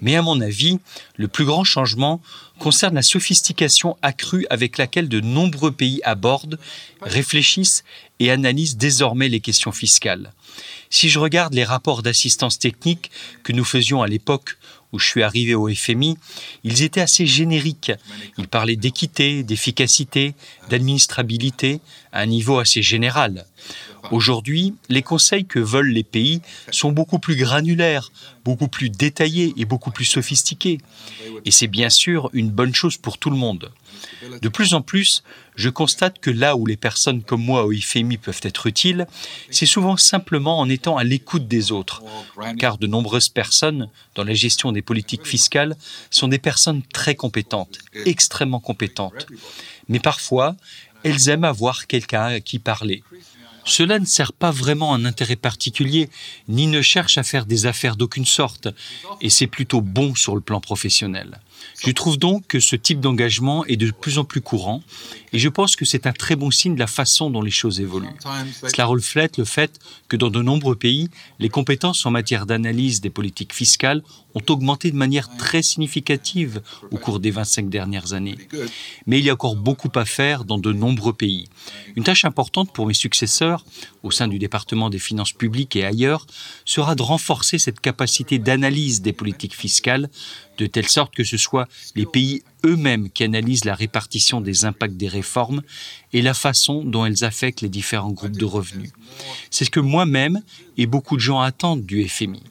Mais 0.00 0.14
à 0.14 0.22
mon 0.22 0.40
avis, 0.40 0.78
le 1.16 1.26
plus 1.26 1.44
grand 1.44 1.64
changement 1.64 2.20
concerne 2.58 2.94
la 2.94 3.02
sophistication 3.02 3.96
accrue 4.02 4.46
avec 4.50 4.78
laquelle 4.78 5.08
de 5.08 5.20
nombreux 5.20 5.72
pays 5.72 6.00
abordent, 6.04 6.58
réfléchissent 7.02 7.84
et 8.20 8.30
analysent 8.30 8.76
désormais 8.76 9.28
les 9.28 9.40
questions 9.40 9.72
fiscales. 9.72 10.32
Si 10.90 11.08
je 11.08 11.18
regarde 11.18 11.54
les 11.54 11.64
rapports 11.64 12.02
d'assistance 12.02 12.58
technique 12.58 13.10
que 13.42 13.52
nous 13.52 13.64
faisions 13.64 14.02
à 14.02 14.08
l'époque 14.08 14.58
où 14.92 14.98
je 14.98 15.06
suis 15.06 15.22
arrivé 15.22 15.54
au 15.54 15.68
FMI, 15.68 16.16
ils 16.64 16.82
étaient 16.82 17.00
assez 17.00 17.26
génériques. 17.26 17.92
Ils 18.38 18.48
parlaient 18.48 18.76
d'équité, 18.76 19.42
d'efficacité, 19.42 20.34
d'administrabilité 20.70 21.80
à 22.12 22.20
un 22.20 22.26
niveau 22.26 22.58
assez 22.58 22.82
général. 22.82 23.44
Aujourd'hui, 24.10 24.74
les 24.88 25.02
conseils 25.02 25.44
que 25.44 25.58
veulent 25.58 25.90
les 25.90 26.04
pays 26.04 26.40
sont 26.70 26.92
beaucoup 26.92 27.18
plus 27.18 27.36
granulaires, 27.36 28.10
beaucoup 28.44 28.68
plus 28.68 28.90
détaillés 28.90 29.52
et 29.56 29.64
beaucoup 29.64 29.90
plus 29.90 30.04
sophistiqués. 30.04 30.78
Et 31.44 31.50
c'est 31.50 31.66
bien 31.66 31.90
sûr 31.90 32.30
une 32.32 32.50
bonne 32.50 32.74
chose 32.74 32.96
pour 32.96 33.18
tout 33.18 33.30
le 33.30 33.36
monde. 33.36 33.70
De 34.42 34.48
plus 34.48 34.74
en 34.74 34.80
plus, 34.80 35.22
je 35.56 35.68
constate 35.68 36.20
que 36.20 36.30
là 36.30 36.56
où 36.56 36.66
les 36.66 36.76
personnes 36.76 37.22
comme 37.22 37.42
moi 37.42 37.64
au 37.64 37.72
IFEMI 37.72 38.16
peuvent 38.18 38.40
être 38.42 38.66
utiles, 38.66 39.06
c'est 39.50 39.66
souvent 39.66 39.96
simplement 39.96 40.58
en 40.58 40.68
étant 40.68 40.96
à 40.96 41.04
l'écoute 41.04 41.48
des 41.48 41.72
autres, 41.72 42.02
car 42.58 42.78
de 42.78 42.86
nombreuses 42.86 43.28
personnes 43.28 43.88
dans 44.14 44.24
la 44.24 44.34
gestion 44.34 44.72
des 44.72 44.82
politiques 44.82 45.26
fiscales 45.26 45.76
sont 46.10 46.28
des 46.28 46.38
personnes 46.38 46.82
très 46.92 47.14
compétentes, 47.14 47.78
extrêmement 48.06 48.60
compétentes. 48.60 49.26
Mais 49.88 50.00
parfois, 50.00 50.54
elles 51.02 51.28
aiment 51.28 51.44
avoir 51.44 51.86
quelqu'un 51.86 52.24
à 52.24 52.40
qui 52.40 52.58
parler, 52.58 53.02
Cela 53.68 53.98
ne 53.98 54.06
sert 54.06 54.32
pas 54.32 54.50
vraiment 54.50 54.94
un 54.94 55.04
intérêt 55.04 55.36
particulier, 55.36 56.08
ni 56.48 56.66
ne 56.66 56.80
cherche 56.80 57.18
à 57.18 57.22
faire 57.22 57.44
des 57.44 57.66
affaires 57.66 57.96
d'aucune 57.96 58.24
sorte, 58.24 58.68
et 59.20 59.28
c'est 59.28 59.46
plutôt 59.46 59.82
bon 59.82 60.14
sur 60.14 60.34
le 60.34 60.40
plan 60.40 60.60
professionnel. 60.60 61.38
Je 61.78 61.90
trouve 61.92 62.18
donc 62.18 62.46
que 62.46 62.60
ce 62.60 62.76
type 62.76 63.00
d'engagement 63.00 63.64
est 63.66 63.76
de 63.76 63.90
plus 63.90 64.18
en 64.18 64.24
plus 64.24 64.40
courant 64.40 64.82
et 65.32 65.38
je 65.38 65.48
pense 65.48 65.76
que 65.76 65.84
c'est 65.84 66.06
un 66.06 66.12
très 66.12 66.36
bon 66.36 66.50
signe 66.50 66.74
de 66.74 66.80
la 66.80 66.86
façon 66.86 67.30
dont 67.30 67.42
les 67.42 67.50
choses 67.50 67.80
évoluent. 67.80 68.08
Cela 68.66 68.86
reflète 68.86 69.36
le 69.36 69.44
fait 69.44 69.78
que 70.08 70.16
dans 70.16 70.30
de 70.30 70.42
nombreux 70.42 70.76
pays, 70.76 71.08
les 71.38 71.48
compétences 71.48 72.04
en 72.06 72.10
matière 72.10 72.46
d'analyse 72.46 73.00
des 73.00 73.10
politiques 73.10 73.52
fiscales 73.52 74.02
ont 74.34 74.42
augmenté 74.48 74.90
de 74.90 74.96
manière 74.96 75.28
très 75.36 75.62
significative 75.62 76.62
au 76.90 76.96
cours 76.96 77.20
des 77.20 77.30
25 77.30 77.68
dernières 77.68 78.12
années. 78.12 78.36
Mais 79.06 79.18
il 79.18 79.24
y 79.24 79.30
a 79.30 79.34
encore 79.34 79.56
beaucoup 79.56 79.90
à 79.94 80.04
faire 80.04 80.44
dans 80.44 80.58
de 80.58 80.72
nombreux 80.72 81.12
pays. 81.12 81.48
Une 81.96 82.04
tâche 82.04 82.24
importante 82.24 82.72
pour 82.72 82.86
mes 82.86 82.94
successeurs, 82.94 83.64
au 84.02 84.10
sein 84.10 84.28
du 84.28 84.38
département 84.38 84.90
des 84.90 84.98
finances 84.98 85.32
publiques 85.32 85.76
et 85.76 85.84
ailleurs, 85.84 86.26
sera 86.64 86.94
de 86.94 87.02
renforcer 87.02 87.58
cette 87.58 87.80
capacité 87.80 88.38
d'analyse 88.38 89.02
des 89.02 89.12
politiques 89.12 89.54
fiscales 89.54 90.08
de 90.58 90.66
telle 90.66 90.88
sorte 90.88 91.14
que 91.14 91.24
ce 91.24 91.36
soit 91.36 91.68
les 91.94 92.06
pays 92.06 92.42
eux-mêmes 92.64 93.10
qui 93.10 93.24
analysent 93.24 93.64
la 93.64 93.74
répartition 93.74 94.40
des 94.40 94.64
impacts 94.64 94.96
des 94.96 95.08
réformes 95.08 95.62
et 96.12 96.22
la 96.22 96.34
façon 96.34 96.84
dont 96.84 97.06
elles 97.06 97.24
affectent 97.24 97.62
les 97.62 97.68
différents 97.68 98.10
groupes 98.10 98.36
de 98.36 98.44
revenus. 98.44 98.90
C'est 99.50 99.64
ce 99.64 99.70
que 99.70 99.80
moi-même 99.80 100.42
et 100.76 100.86
beaucoup 100.86 101.16
de 101.16 101.22
gens 101.22 101.40
attendent 101.40 101.86
du 101.86 102.06
FMI. 102.06 102.42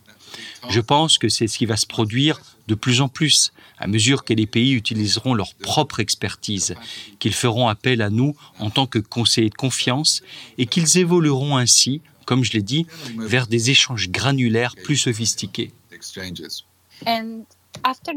Je 0.70 0.82
pense 0.82 1.18
que 1.18 1.30
c'est 1.30 1.48
ce 1.48 1.58
qui 1.58 1.66
va 1.66 1.78
se 1.78 1.86
produire 1.86 2.42
de 2.68 2.76
plus 2.76 3.02
en 3.02 3.08
plus 3.08 3.52
à 3.78 3.88
mesure 3.88 4.24
que 4.24 4.34
les 4.34 4.48
pays 4.48 4.74
utiliseront 4.74 5.34
leur 5.34 5.54
propre 5.56 6.00
expertise, 6.00 6.76
qu'ils 7.20 7.34
feront 7.34 7.68
appel 7.68 8.02
à 8.02 8.10
nous 8.10 8.36
en 8.60 8.70
tant 8.70 8.88
que 8.88 9.00
conseillers 9.00 9.50
de 9.50 9.56
confiance 9.56 10.22
et 10.58 10.66
qu'ils 10.66 10.98
évolueront 10.98 11.58
ainsi, 11.58 12.02
comme 12.26 12.44
je 12.44 12.54
l'ai 12.54 12.64
dit, 12.64 12.88
vers 13.18 13.48
des 13.48 13.70
échanges 13.70 14.10
granulaires 14.10 14.76
plus 14.84 14.98
sophistiqués. 14.98 15.72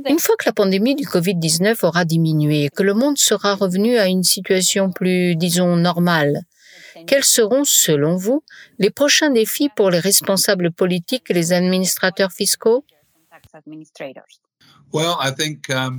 Une 0.09 0.19
fois 0.19 0.37
que 0.39 0.47
la 0.47 0.53
pandémie 0.53 0.95
du 0.95 1.05
Covid-19 1.05 1.85
aura 1.85 2.05
diminué 2.05 2.65
et 2.65 2.69
que 2.71 2.83
le 2.83 2.95
monde 2.95 3.19
sera 3.19 3.55
revenu 3.55 3.99
à 3.99 4.07
une 4.07 4.25
situation 4.25 4.91
plus, 4.91 5.37
disons, 5.37 5.77
normale, 5.77 6.43
quels 7.07 7.25
seront, 7.25 7.65
selon 7.65 8.17
vous, 8.17 8.43
les 8.79 8.91
prochains 8.91 9.31
défis 9.31 9.69
pour 9.75 9.91
les 9.91 10.01
responsables 10.01 10.73
politiques 10.73 11.31
et 11.31 11.35
les 11.35 11.53
administrateurs 11.53 12.33
fiscaux? 12.33 12.85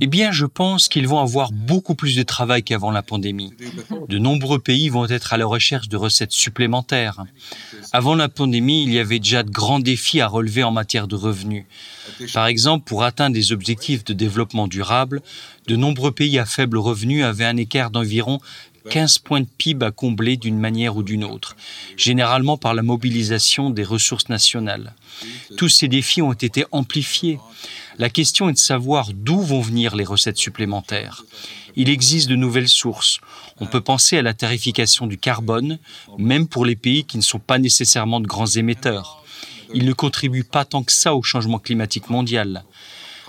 Eh 0.00 0.06
bien, 0.06 0.32
je 0.32 0.44
pense 0.44 0.88
qu'ils 0.88 1.08
vont 1.08 1.20
avoir 1.20 1.50
beaucoup 1.52 1.94
plus 1.94 2.14
de 2.14 2.22
travail 2.22 2.62
qu'avant 2.62 2.90
la 2.90 3.02
pandémie. 3.02 3.54
De 4.08 4.18
nombreux 4.18 4.58
pays 4.58 4.88
vont 4.88 5.06
être 5.06 5.32
à 5.32 5.36
la 5.36 5.46
recherche 5.46 5.88
de 5.88 5.96
recettes 5.96 6.32
supplémentaires. 6.32 7.24
Avant 7.92 8.14
la 8.14 8.28
pandémie, 8.28 8.82
il 8.84 8.92
y 8.92 8.98
avait 8.98 9.18
déjà 9.18 9.42
de 9.42 9.50
grands 9.50 9.80
défis 9.80 10.20
à 10.20 10.28
relever 10.28 10.62
en 10.62 10.72
matière 10.72 11.08
de 11.08 11.16
revenus. 11.16 11.64
Par 12.34 12.46
exemple, 12.46 12.84
pour 12.84 13.02
atteindre 13.04 13.34
des 13.34 13.52
objectifs 13.52 14.04
de 14.04 14.12
développement 14.12 14.68
durable, 14.68 15.22
de 15.66 15.76
nombreux 15.76 16.12
pays 16.12 16.38
à 16.38 16.44
faible 16.44 16.78
revenu 16.78 17.22
avaient 17.22 17.44
un 17.44 17.56
écart 17.56 17.90
d'environ 17.90 18.40
15 18.90 19.18
points 19.18 19.40
de 19.40 19.46
PIB 19.58 19.84
à 19.86 19.90
combler 19.90 20.36
d'une 20.36 20.58
manière 20.58 20.96
ou 20.96 21.02
d'une 21.02 21.24
autre, 21.24 21.56
généralement 21.96 22.56
par 22.56 22.74
la 22.74 22.82
mobilisation 22.82 23.70
des 23.70 23.84
ressources 23.84 24.28
nationales. 24.28 24.94
Tous 25.56 25.68
ces 25.68 25.88
défis 25.88 26.22
ont 26.22 26.32
été 26.32 26.64
amplifiés. 26.72 27.38
La 27.98 28.10
question 28.10 28.48
est 28.48 28.54
de 28.54 28.58
savoir 28.58 29.10
d'où 29.12 29.40
vont 29.40 29.60
venir 29.60 29.94
les 29.94 30.04
recettes 30.04 30.38
supplémentaires. 30.38 31.24
Il 31.76 31.88
existe 31.88 32.28
de 32.28 32.36
nouvelles 32.36 32.68
sources. 32.68 33.20
On 33.60 33.66
peut 33.66 33.80
penser 33.80 34.18
à 34.18 34.22
la 34.22 34.34
tarification 34.34 35.06
du 35.06 35.18
carbone, 35.18 35.78
même 36.18 36.46
pour 36.46 36.66
les 36.66 36.76
pays 36.76 37.04
qui 37.04 37.16
ne 37.16 37.22
sont 37.22 37.38
pas 37.38 37.58
nécessairement 37.58 38.20
de 38.20 38.26
grands 38.26 38.46
émetteurs. 38.46 39.22
Il 39.74 39.86
ne 39.86 39.92
contribue 39.92 40.44
pas 40.44 40.64
tant 40.64 40.82
que 40.82 40.92
ça 40.92 41.14
au 41.14 41.22
changement 41.22 41.58
climatique 41.58 42.10
mondial. 42.10 42.64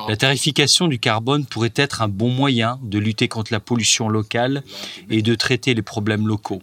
La 0.07 0.17
tarification 0.17 0.87
du 0.87 0.99
carbone 0.99 1.45
pourrait 1.45 1.73
être 1.75 2.01
un 2.01 2.07
bon 2.07 2.29
moyen 2.29 2.79
de 2.81 2.97
lutter 2.99 3.27
contre 3.27 3.53
la 3.53 3.59
pollution 3.59 4.09
locale 4.09 4.63
et 5.09 5.21
de 5.21 5.35
traiter 5.35 5.73
les 5.73 5.81
problèmes 5.81 6.27
locaux. 6.27 6.61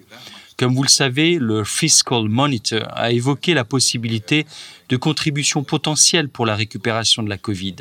Comme 0.57 0.75
vous 0.75 0.83
le 0.83 0.89
savez, 0.89 1.39
le 1.39 1.65
Fiscal 1.65 2.29
Monitor 2.29 2.87
a 2.91 3.13
évoqué 3.13 3.55
la 3.55 3.65
possibilité 3.65 4.47
de 4.91 4.97
contributions 4.99 5.65
potentielles 5.65 6.29
pour 6.29 6.45
la 6.45 6.55
récupération 6.55 7.23
de 7.23 7.31
la 7.31 7.39
Covid, 7.39 7.77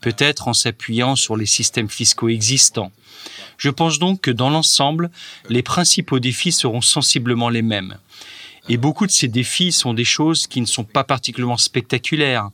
peut-être 0.00 0.46
en 0.46 0.52
s'appuyant 0.52 1.16
sur 1.16 1.36
les 1.36 1.46
systèmes 1.46 1.88
fiscaux 1.88 2.28
existants. 2.28 2.92
Je 3.58 3.70
pense 3.70 3.98
donc 3.98 4.20
que 4.20 4.30
dans 4.30 4.50
l'ensemble, 4.50 5.10
les 5.48 5.62
principaux 5.62 6.20
défis 6.20 6.52
seront 6.52 6.80
sensiblement 6.80 7.48
les 7.48 7.62
mêmes. 7.62 7.96
Et 8.68 8.76
beaucoup 8.76 9.06
de 9.06 9.10
ces 9.10 9.26
défis 9.26 9.72
sont 9.72 9.92
des 9.92 10.04
choses 10.04 10.46
qui 10.46 10.60
ne 10.60 10.66
sont 10.66 10.84
pas 10.84 11.02
particulièrement 11.02 11.56
spectaculaires, 11.56 12.50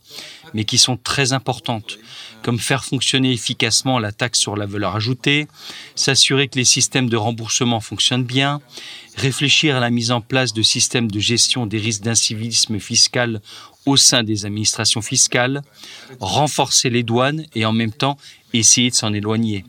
mais 0.53 0.63
qui 0.63 0.77
sont 0.77 0.97
très 0.97 1.33
importantes, 1.33 1.97
comme 2.41 2.59
faire 2.59 2.83
fonctionner 2.83 3.31
efficacement 3.31 3.99
la 3.99 4.11
taxe 4.11 4.39
sur 4.39 4.55
la 4.55 4.65
valeur 4.65 4.95
ajoutée, 4.95 5.47
s'assurer 5.95 6.47
que 6.47 6.57
les 6.57 6.65
systèmes 6.65 7.09
de 7.09 7.17
remboursement 7.17 7.79
fonctionnent 7.79 8.23
bien, 8.23 8.61
réfléchir 9.15 9.75
à 9.75 9.79
la 9.79 9.89
mise 9.89 10.11
en 10.11 10.21
place 10.21 10.53
de 10.53 10.61
systèmes 10.61 11.11
de 11.11 11.19
gestion 11.19 11.65
des 11.65 11.77
risques 11.77 12.03
d'incivisme 12.03 12.79
fiscal 12.79 13.41
au 13.85 13.97
sein 13.97 14.23
des 14.23 14.45
administrations 14.45 15.01
fiscales, 15.01 15.61
renforcer 16.19 16.89
les 16.89 17.03
douanes 17.03 17.45
et 17.55 17.65
en 17.65 17.71
même 17.71 17.91
temps 17.91 18.17
essayer 18.53 18.89
de 18.89 18.95
s'en 18.95 19.13
éloigner. 19.13 19.63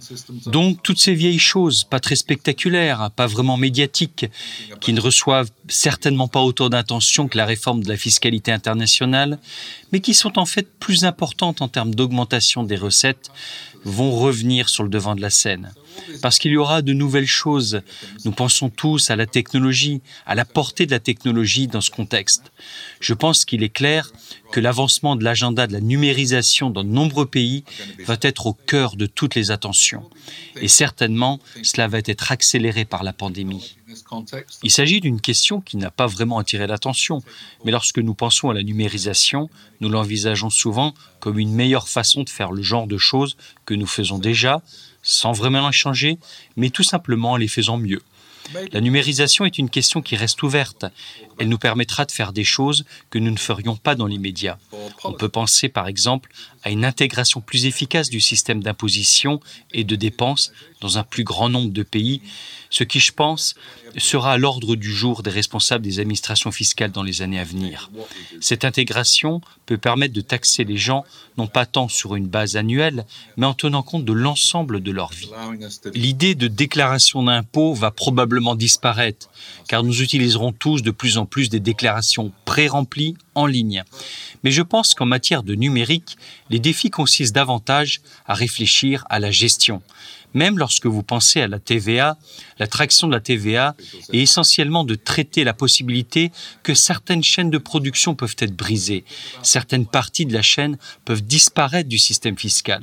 Donc 0.47 0.83
toutes 0.83 0.99
ces 0.99 1.15
vieilles 1.15 1.39
choses, 1.39 1.85
pas 1.85 2.01
très 2.01 2.17
spectaculaires, 2.17 3.11
pas 3.15 3.27
vraiment 3.27 3.57
médiatiques, 3.57 4.27
qui 4.81 4.93
ne 4.93 5.01
reçoivent 5.01 5.51
certainement 5.69 6.29
pas 6.29 6.41
autant 6.41 6.69
d'attention 6.69 7.29
que 7.29 7.37
la 7.37 7.45
réforme 7.45 7.83
de 7.83 7.89
la 7.89 7.97
fiscalité 7.97 8.53
internationale, 8.53 9.39
mais 9.93 10.01
qui 10.01 10.15
sont 10.15 10.39
en 10.39 10.47
fait 10.47 10.67
plus 10.81 11.05
importantes 11.05 11.63
en 11.63 11.69
termes 11.69 11.95
d'augmentation 11.95 12.65
des 12.65 12.77
recettes, 12.77 13.31
vont 13.85 14.11
revenir 14.13 14.69
sur 14.69 14.83
le 14.83 14.89
devant 14.89 15.15
de 15.15 15.21
la 15.21 15.31
scène 15.31 15.73
parce 16.23 16.39
qu'il 16.39 16.53
y 16.53 16.57
aura 16.57 16.83
de 16.83 16.93
nouvelles 16.93 17.27
choses. 17.27 17.83
Nous 18.25 18.33
pensons 18.33 18.71
tous 18.71 19.11
à 19.11 19.17
la 19.17 19.27
technologie, 19.27 20.01
à 20.27 20.35
la 20.35 20.45
portée 20.45 20.87
de 20.87 20.91
la 20.91 21.01
technologie 21.01 21.67
dans 21.67 21.81
ce 21.81 21.91
contexte. 21.91 22.53
Je 23.01 23.15
pense 23.15 23.45
qu'il 23.45 23.63
est 23.63 23.71
clair 23.71 24.13
que 24.53 24.61
l'avancement 24.61 25.17
de 25.17 25.25
l'agenda 25.25 25.67
de 25.67 25.73
la 25.73 25.81
numérisation 25.81 26.71
dans 26.71 26.85
de 26.85 26.89
nombreux 26.89 27.27
pays 27.27 27.65
va 28.05 28.17
être 28.23 28.47
au 28.47 28.53
cœur 28.53 28.97
de 28.97 29.07
toutes 29.07 29.35
les 29.35 29.51
attentions. 29.51 30.09
Et 30.57 30.69
certainement, 30.69 31.39
cela 31.63 31.89
va 31.89 31.99
être 32.05 32.33
accéléré 32.33 32.85
par 32.85 33.03
la 33.03 33.13
pandémie. 33.13 33.77
Il 34.63 34.71
s'agit 34.71 35.01
d'une 35.01 35.21
question 35.21 35.61
qui 35.61 35.77
n'a 35.77 35.91
pas 35.91 36.07
vraiment 36.07 36.39
attiré 36.39 36.67
l'attention, 36.67 37.23
mais 37.65 37.73
lorsque 37.73 37.99
nous 37.99 38.15
pensons 38.15 38.51
à 38.51 38.55
la 38.55 38.63
numérisation, 38.63 39.51
nous 39.81 39.89
l'envisageons 39.89 40.51
souvent 40.51 40.95
comme 41.19 41.39
une 41.39 41.53
meilleure 41.53 41.89
façon 41.89 42.23
de 42.23 42.31
faire 42.31 42.53
le 42.53 42.63
genre 42.63 42.87
de 42.87 42.99
choses 42.99 43.37
que 43.65 43.75
nous 43.75 43.87
faisons 43.87 44.19
déjà, 44.19 44.63
sans 45.03 45.33
vraiment 45.33 45.67
les 45.67 45.73
changer, 45.73 46.19
mais 46.57 46.71
tout 46.71 46.83
simplement 46.83 47.33
en 47.33 47.37
les 47.37 47.49
faisant 47.49 47.77
mieux. 47.77 48.03
La 48.73 48.81
numérisation 48.81 49.45
est 49.45 49.59
une 49.59 49.71
question 49.71 50.03
qui 50.03 50.17
reste 50.17 50.43
ouverte. 50.43 50.85
Elle 51.39 51.49
nous 51.49 51.59
permettra 51.59 52.05
de 52.05 52.13
faire 52.13 52.33
des 52.33 52.45
choses 52.45 52.85
que 53.11 53.19
nous 53.19 53.31
ne 53.31 53.39
ferions 53.39 53.77
pas 53.77 53.95
dans 53.95 54.07
l'immédiat. 54.07 54.59
On 55.05 55.13
peut 55.13 55.29
penser 55.29 55.69
par 55.69 55.89
exemple 55.89 56.31
à 56.63 56.71
une 56.71 56.85
intégration 56.85 57.41
plus 57.41 57.67
efficace 57.67 58.11
du 58.11 58.21
système 58.21 58.63
d'imposition 58.63 59.41
et 59.73 59.85
de 59.85 59.97
dépenses 59.97 60.53
dans 60.81 60.99
un 60.99 61.05
plus 61.05 61.25
grand 61.25 61.49
nombre 61.49 61.73
de 61.73 61.83
pays, 61.83 62.23
ce 62.71 62.85
qui, 62.85 63.01
je 63.01 63.13
pense, 63.13 63.55
sera 63.97 64.33
à 64.33 64.39
l'ordre 64.39 64.77
du 64.77 64.93
jour 64.93 65.23
des 65.23 65.31
responsables 65.31 65.85
des 65.85 65.99
administrations 65.99 66.53
fiscales 66.53 66.93
dans 66.93 67.03
les 67.03 67.23
années 67.23 67.41
à 67.41 67.45
venir. 67.45 67.91
Cette 68.41 68.65
intégration 68.65 69.41
peut 69.67 69.79
permettre 69.79 70.15
de 70.15 70.21
taxer 70.21 70.65
les 70.65 70.77
gens 70.77 71.05
non 71.37 71.47
pas 71.47 71.67
tant 71.67 71.89
sur 71.89 72.15
une 72.15 72.29
base 72.29 72.57
annuelle, 72.57 73.07
mais 73.37 73.47
en 73.47 73.55
tenant 73.55 73.83
compte 73.83 74.05
de 74.05 74.13
l'ensemble 74.13 74.83
de 74.83 74.91
leur 74.91 75.11
vie. 75.11 75.31
L'idée 75.95 76.35
de 76.35 76.49
déclaration 76.49 77.23
d'impôt 77.23 77.75
va 77.75 77.91
disparaître, 78.55 79.31
car 79.69 79.83
nous 79.83 80.03
utiliserons 80.03 80.53
tous 80.53 80.83
de 80.83 80.91
plus 80.91 81.19
en 81.19 81.27
plus 81.27 81.49
des 81.49 81.61
déclarations 81.61 82.33
pré-remplies 82.45 83.17
en 83.35 83.47
ligne. 83.47 83.85
Mais 84.43 84.51
je 84.51 84.63
pense 84.63 84.95
qu'en 84.95 85.07
matière 85.07 85.43
de 85.43 85.55
numérique, 85.55 86.17
les 86.49 86.59
défis 86.59 86.91
consistent 86.91 87.35
davantage 87.35 88.01
à 88.27 88.35
réfléchir 88.35 89.05
à 89.11 89.19
la 89.19 89.31
gestion. 89.31 89.83
Même 90.33 90.59
lorsque 90.59 90.87
vous 90.87 91.03
pensez 91.03 91.41
à 91.41 91.49
la 91.49 91.59
TVA, 91.59 92.17
la 92.59 92.67
traction 92.67 93.09
de 93.09 93.13
la 93.13 93.21
TVA 93.21 93.75
est 94.13 94.21
essentiellement 94.21 94.85
de 94.85 94.95
traiter 94.95 95.43
la 95.45 95.55
possibilité 95.55 96.31
que 96.63 96.75
certaines 96.75 97.25
chaînes 97.25 97.51
de 97.51 97.59
production 97.59 98.15
peuvent 98.15 98.37
être 98.39 98.55
brisées, 98.55 99.05
certaines 99.43 99.87
parties 99.87 100.27
de 100.27 100.33
la 100.33 100.43
chaîne 100.43 100.79
peuvent 101.05 101.23
disparaître 101.23 101.89
du 101.89 101.99
système 101.99 102.39
fiscal. 102.39 102.83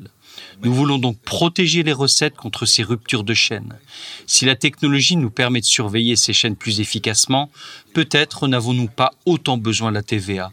Nous 0.63 0.73
voulons 0.73 0.97
donc 0.97 1.19
protéger 1.19 1.83
les 1.83 1.93
recettes 1.93 2.35
contre 2.35 2.65
ces 2.65 2.83
ruptures 2.83 3.23
de 3.23 3.33
chaîne. 3.33 3.75
Si 4.25 4.45
la 4.45 4.55
technologie 4.55 5.15
nous 5.15 5.29
permet 5.29 5.61
de 5.61 5.65
surveiller 5.65 6.15
ces 6.15 6.33
chaînes 6.33 6.55
plus 6.55 6.79
efficacement, 6.79 7.49
peut-être 7.93 8.47
n'avons-nous 8.47 8.87
pas 8.87 9.11
autant 9.25 9.57
besoin 9.57 9.89
de 9.89 9.95
la 9.95 10.03
TVA. 10.03 10.51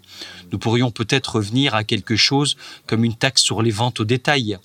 Nous 0.52 0.58
pourrions 0.58 0.90
peut-être 0.90 1.36
revenir 1.36 1.74
à 1.74 1.84
quelque 1.84 2.16
chose 2.16 2.56
comme 2.86 3.04
une 3.04 3.16
taxe 3.16 3.42
sur 3.42 3.62
les 3.62 3.70
ventes 3.70 4.00
au 4.00 4.04
détail. 4.04 4.58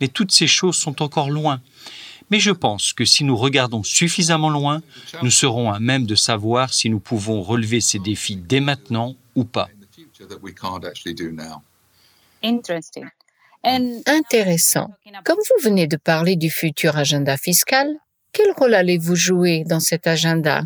Mais 0.00 0.08
toutes 0.08 0.32
ces 0.32 0.46
choses 0.46 0.76
sont 0.76 1.02
encore 1.02 1.30
loin. 1.30 1.60
Mais 2.30 2.40
je 2.40 2.50
pense 2.50 2.92
que 2.92 3.04
si 3.04 3.24
nous 3.24 3.36
regardons 3.36 3.82
suffisamment 3.82 4.50
loin, 4.50 4.82
nous 5.22 5.30
serons 5.30 5.72
à 5.72 5.80
même 5.80 6.06
de 6.06 6.14
savoir 6.14 6.74
si 6.74 6.90
nous 6.90 7.00
pouvons 7.00 7.42
relever 7.42 7.80
ces 7.80 7.98
défis 7.98 8.36
dès 8.36 8.60
maintenant 8.60 9.16
ou 9.34 9.44
pas. 9.44 9.68
Intéressant. 13.64 14.88
Comme 15.24 15.38
vous 15.38 15.62
venez 15.62 15.86
de 15.86 15.96
parler 15.96 16.36
du 16.36 16.50
futur 16.50 16.96
agenda 16.96 17.36
fiscal, 17.36 17.88
quel 18.32 18.52
rôle 18.52 18.74
allez-vous 18.74 19.16
jouer 19.16 19.64
dans 19.66 19.80
cet 19.80 20.06
agenda? 20.06 20.62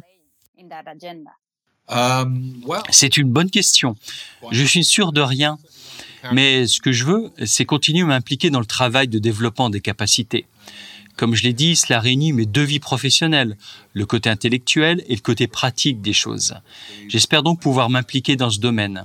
Um, 1.88 2.64
C'est 2.90 3.16
une 3.16 3.30
bonne 3.30 3.50
question. 3.50 3.96
Je 4.50 4.64
suis 4.64 4.84
sûr 4.84 5.12
de 5.12 5.20
rien. 5.20 5.58
Mais 6.32 6.66
ce 6.68 6.80
que 6.80 6.92
je 6.92 7.04
veux, 7.04 7.32
c'est 7.44 7.64
continuer 7.64 8.02
à 8.02 8.06
m'impliquer 8.06 8.50
dans 8.50 8.60
le 8.60 8.66
travail 8.66 9.08
de 9.08 9.18
développement 9.18 9.70
des 9.70 9.80
capacités. 9.80 10.46
Comme 11.16 11.34
je 11.34 11.42
l'ai 11.42 11.52
dit, 11.52 11.76
cela 11.76 12.00
réunit 12.00 12.32
mes 12.32 12.46
deux 12.46 12.62
vies 12.62 12.78
professionnelles, 12.78 13.56
le 13.92 14.06
côté 14.06 14.30
intellectuel 14.30 15.02
et 15.08 15.14
le 15.14 15.20
côté 15.20 15.46
pratique 15.46 16.00
des 16.00 16.12
choses. 16.12 16.54
J'espère 17.08 17.42
donc 17.42 17.60
pouvoir 17.60 17.90
m'impliquer 17.90 18.36
dans 18.36 18.50
ce 18.50 18.60
domaine. 18.60 19.04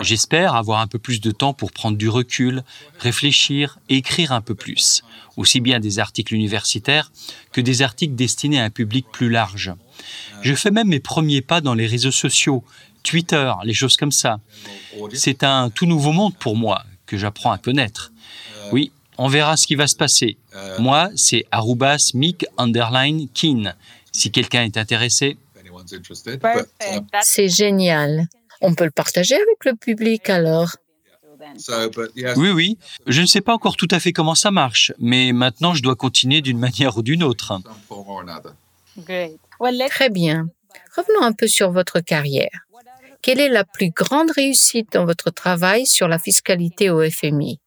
J'espère 0.00 0.54
avoir 0.54 0.80
un 0.80 0.86
peu 0.86 0.98
plus 0.98 1.20
de 1.20 1.30
temps 1.30 1.52
pour 1.52 1.72
prendre 1.72 1.96
du 1.96 2.08
recul, 2.08 2.62
réfléchir 2.98 3.78
et 3.88 3.96
écrire 3.96 4.32
un 4.32 4.40
peu 4.40 4.54
plus, 4.54 5.02
aussi 5.36 5.60
bien 5.60 5.80
des 5.80 5.98
articles 5.98 6.34
universitaires 6.34 7.10
que 7.52 7.60
des 7.60 7.82
articles 7.82 8.14
destinés 8.14 8.60
à 8.60 8.64
un 8.64 8.70
public 8.70 9.06
plus 9.10 9.28
large. 9.28 9.72
Je 10.42 10.54
fais 10.54 10.70
même 10.70 10.88
mes 10.88 11.00
premiers 11.00 11.40
pas 11.40 11.60
dans 11.60 11.74
les 11.74 11.86
réseaux 11.86 12.12
sociaux, 12.12 12.62
Twitter, 13.02 13.52
les 13.64 13.74
choses 13.74 13.96
comme 13.96 14.12
ça. 14.12 14.40
C'est 15.14 15.42
un 15.42 15.70
tout 15.70 15.86
nouveau 15.86 16.12
monde 16.12 16.36
pour 16.36 16.56
moi 16.56 16.84
que 17.06 17.16
j'apprends 17.16 17.52
à 17.52 17.58
connaître. 17.58 18.12
Oui, 18.70 18.92
on 19.16 19.28
verra 19.28 19.56
ce 19.56 19.66
qui 19.66 19.74
va 19.74 19.86
se 19.86 19.96
passer. 19.96 20.36
Moi, 20.78 21.10
c'est 21.16 21.44
arubas 21.50 22.12
mic 22.14 22.46
underline 22.56 23.28
keen. 23.34 23.74
Si 24.12 24.30
quelqu'un 24.30 24.64
est 24.64 24.76
intéressé. 24.76 25.36
C'est 27.22 27.48
génial. 27.48 28.28
On 28.60 28.74
peut 28.74 28.84
le 28.84 28.90
partager 28.90 29.34
avec 29.34 29.64
le 29.64 29.74
public 29.74 30.28
alors. 30.30 30.76
Oui, 32.36 32.50
oui. 32.50 32.78
Je 33.06 33.20
ne 33.20 33.26
sais 33.26 33.40
pas 33.40 33.54
encore 33.54 33.76
tout 33.76 33.88
à 33.90 34.00
fait 34.00 34.12
comment 34.12 34.34
ça 34.34 34.50
marche, 34.50 34.92
mais 34.98 35.32
maintenant 35.32 35.74
je 35.74 35.82
dois 35.82 35.96
continuer 35.96 36.40
d'une 36.40 36.58
manière 36.66 36.96
ou 36.98 37.02
d'une 37.02 37.22
autre. 37.22 37.52
Très 39.90 40.10
bien. 40.10 40.48
Revenons 40.96 41.22
un 41.22 41.32
peu 41.32 41.46
sur 41.46 41.70
votre 41.70 42.00
carrière. 42.00 42.66
Quelle 43.22 43.40
est 43.40 43.48
la 43.48 43.64
plus 43.64 43.90
grande 43.90 44.30
réussite 44.30 44.92
dans 44.92 45.04
votre 45.04 45.30
travail 45.30 45.86
sur 45.86 46.08
la 46.08 46.18
fiscalité 46.18 46.90
au 46.90 47.08
FMI 47.08 47.60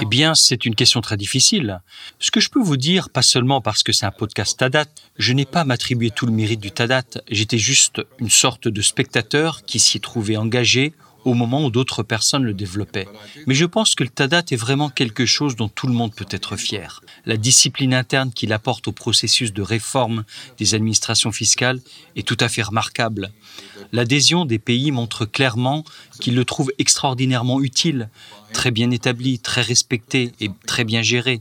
eh 0.00 0.04
bien, 0.04 0.34
c'est 0.34 0.66
une 0.66 0.74
question 0.74 1.00
très 1.00 1.16
difficile. 1.16 1.80
Ce 2.18 2.30
que 2.30 2.40
je 2.40 2.50
peux 2.50 2.60
vous 2.60 2.76
dire, 2.76 3.08
pas 3.08 3.22
seulement 3.22 3.62
parce 3.62 3.82
que 3.82 3.92
c'est 3.92 4.04
un 4.04 4.10
podcast 4.10 4.58
Tadat, 4.58 4.84
je 5.16 5.32
n'ai 5.32 5.46
pas 5.46 5.62
à 5.62 5.64
m'attribuer 5.64 6.10
tout 6.10 6.26
le 6.26 6.32
mérite 6.32 6.60
du 6.60 6.70
Tadat, 6.70 7.04
j'étais 7.30 7.58
juste 7.58 8.02
une 8.18 8.30
sorte 8.30 8.68
de 8.68 8.82
spectateur 8.82 9.64
qui 9.64 9.78
s'y 9.78 10.00
trouvait 10.00 10.36
engagé 10.36 10.92
au 11.24 11.34
moment 11.34 11.64
où 11.64 11.70
d'autres 11.70 12.02
personnes 12.02 12.44
le 12.44 12.54
développaient. 12.54 13.08
Mais 13.46 13.54
je 13.54 13.64
pense 13.64 13.94
que 13.94 14.04
le 14.04 14.10
Tadat 14.10 14.44
est 14.50 14.56
vraiment 14.56 14.90
quelque 14.90 15.26
chose 15.26 15.56
dont 15.56 15.68
tout 15.68 15.86
le 15.86 15.92
monde 15.92 16.14
peut 16.14 16.26
être 16.30 16.56
fier. 16.56 17.00
La 17.26 17.36
discipline 17.36 17.94
interne 17.94 18.32
qu'il 18.32 18.52
apporte 18.52 18.88
au 18.88 18.92
processus 18.92 19.52
de 19.52 19.62
réforme 19.62 20.24
des 20.58 20.74
administrations 20.74 21.32
fiscales 21.32 21.80
est 22.16 22.26
tout 22.26 22.36
à 22.40 22.48
fait 22.48 22.62
remarquable. 22.62 23.32
L'adhésion 23.92 24.44
des 24.44 24.58
pays 24.58 24.90
montre 24.90 25.26
clairement 25.26 25.84
qu'ils 26.20 26.34
le 26.34 26.44
trouvent 26.44 26.72
extraordinairement 26.78 27.60
utile, 27.60 28.08
très 28.52 28.70
bien 28.70 28.90
établi, 28.90 29.38
très 29.38 29.62
respecté 29.62 30.32
et 30.40 30.50
très 30.66 30.84
bien 30.84 31.02
géré. 31.02 31.40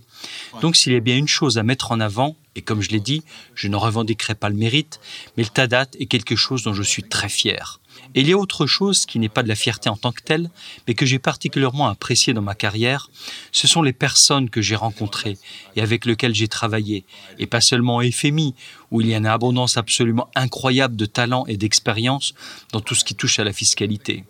Donc 0.62 0.76
s'il 0.76 0.94
y 0.94 0.96
a 0.96 1.00
bien 1.00 1.18
une 1.18 1.28
chose 1.28 1.58
à 1.58 1.64
mettre 1.64 1.92
en 1.92 2.00
avant, 2.00 2.36
et 2.56 2.62
comme 2.62 2.82
je 2.82 2.90
l'ai 2.90 3.00
dit, 3.00 3.24
je 3.56 3.68
ne 3.68 3.76
revendiquerai 3.76 4.36
pas 4.36 4.50
le 4.50 4.56
mérite, 4.56 5.00
mais 5.38 5.44
le 5.44 5.50
Tadat 5.50 5.88
est 6.00 6.06
quelque 6.06 6.36
chose 6.36 6.64
dont 6.64 6.74
je 6.74 6.84
suis 6.84 7.04
très 7.04 7.30
fier. 7.30 7.81
Et 8.14 8.22
il 8.22 8.28
y 8.28 8.34
a 8.34 8.38
autre 8.38 8.66
chose 8.66 9.06
qui 9.06 9.20
n'est 9.20 9.30
pas 9.30 9.44
de 9.44 9.48
la 9.48 9.56
fierté 9.56 9.90
en 9.90 9.96
tant 9.96 10.12
que 10.12 10.22
telle, 10.22 10.50
mais 10.88 10.94
que 10.94 11.06
j'ai 11.06 11.20
particulièrement 11.20 11.88
apprécié 11.88 12.34
dans 12.34 12.42
ma 12.42 12.56
carrière, 12.56 13.10
ce 13.52 13.68
sont 13.68 13.82
les 13.82 13.94
personnes 13.94 14.50
que 14.50 14.62
j'ai 14.62 14.76
rencontrées 14.76 15.38
et 15.76 15.82
avec 15.82 16.06
lesquelles 16.06 16.36
j'ai 16.36 16.48
travaillé, 16.48 17.06
et 17.40 17.48
pas 17.48 17.62
seulement 17.62 18.02
FMI, 18.02 18.54
où 18.92 19.00
il 19.00 19.08
y 19.08 19.14
a 19.14 19.18
une 19.18 19.26
abondance 19.26 19.78
absolument 19.78 20.30
incroyable 20.36 20.96
de 20.96 21.06
talent 21.06 21.46
et 21.48 21.56
d'expérience 21.56 22.34
dans 22.74 22.82
tout 22.82 22.96
ce 22.96 23.06
qui 23.06 23.16
touche 23.16 23.40
à 23.40 23.44
la 23.44 23.54
fiscalité. 23.54 24.26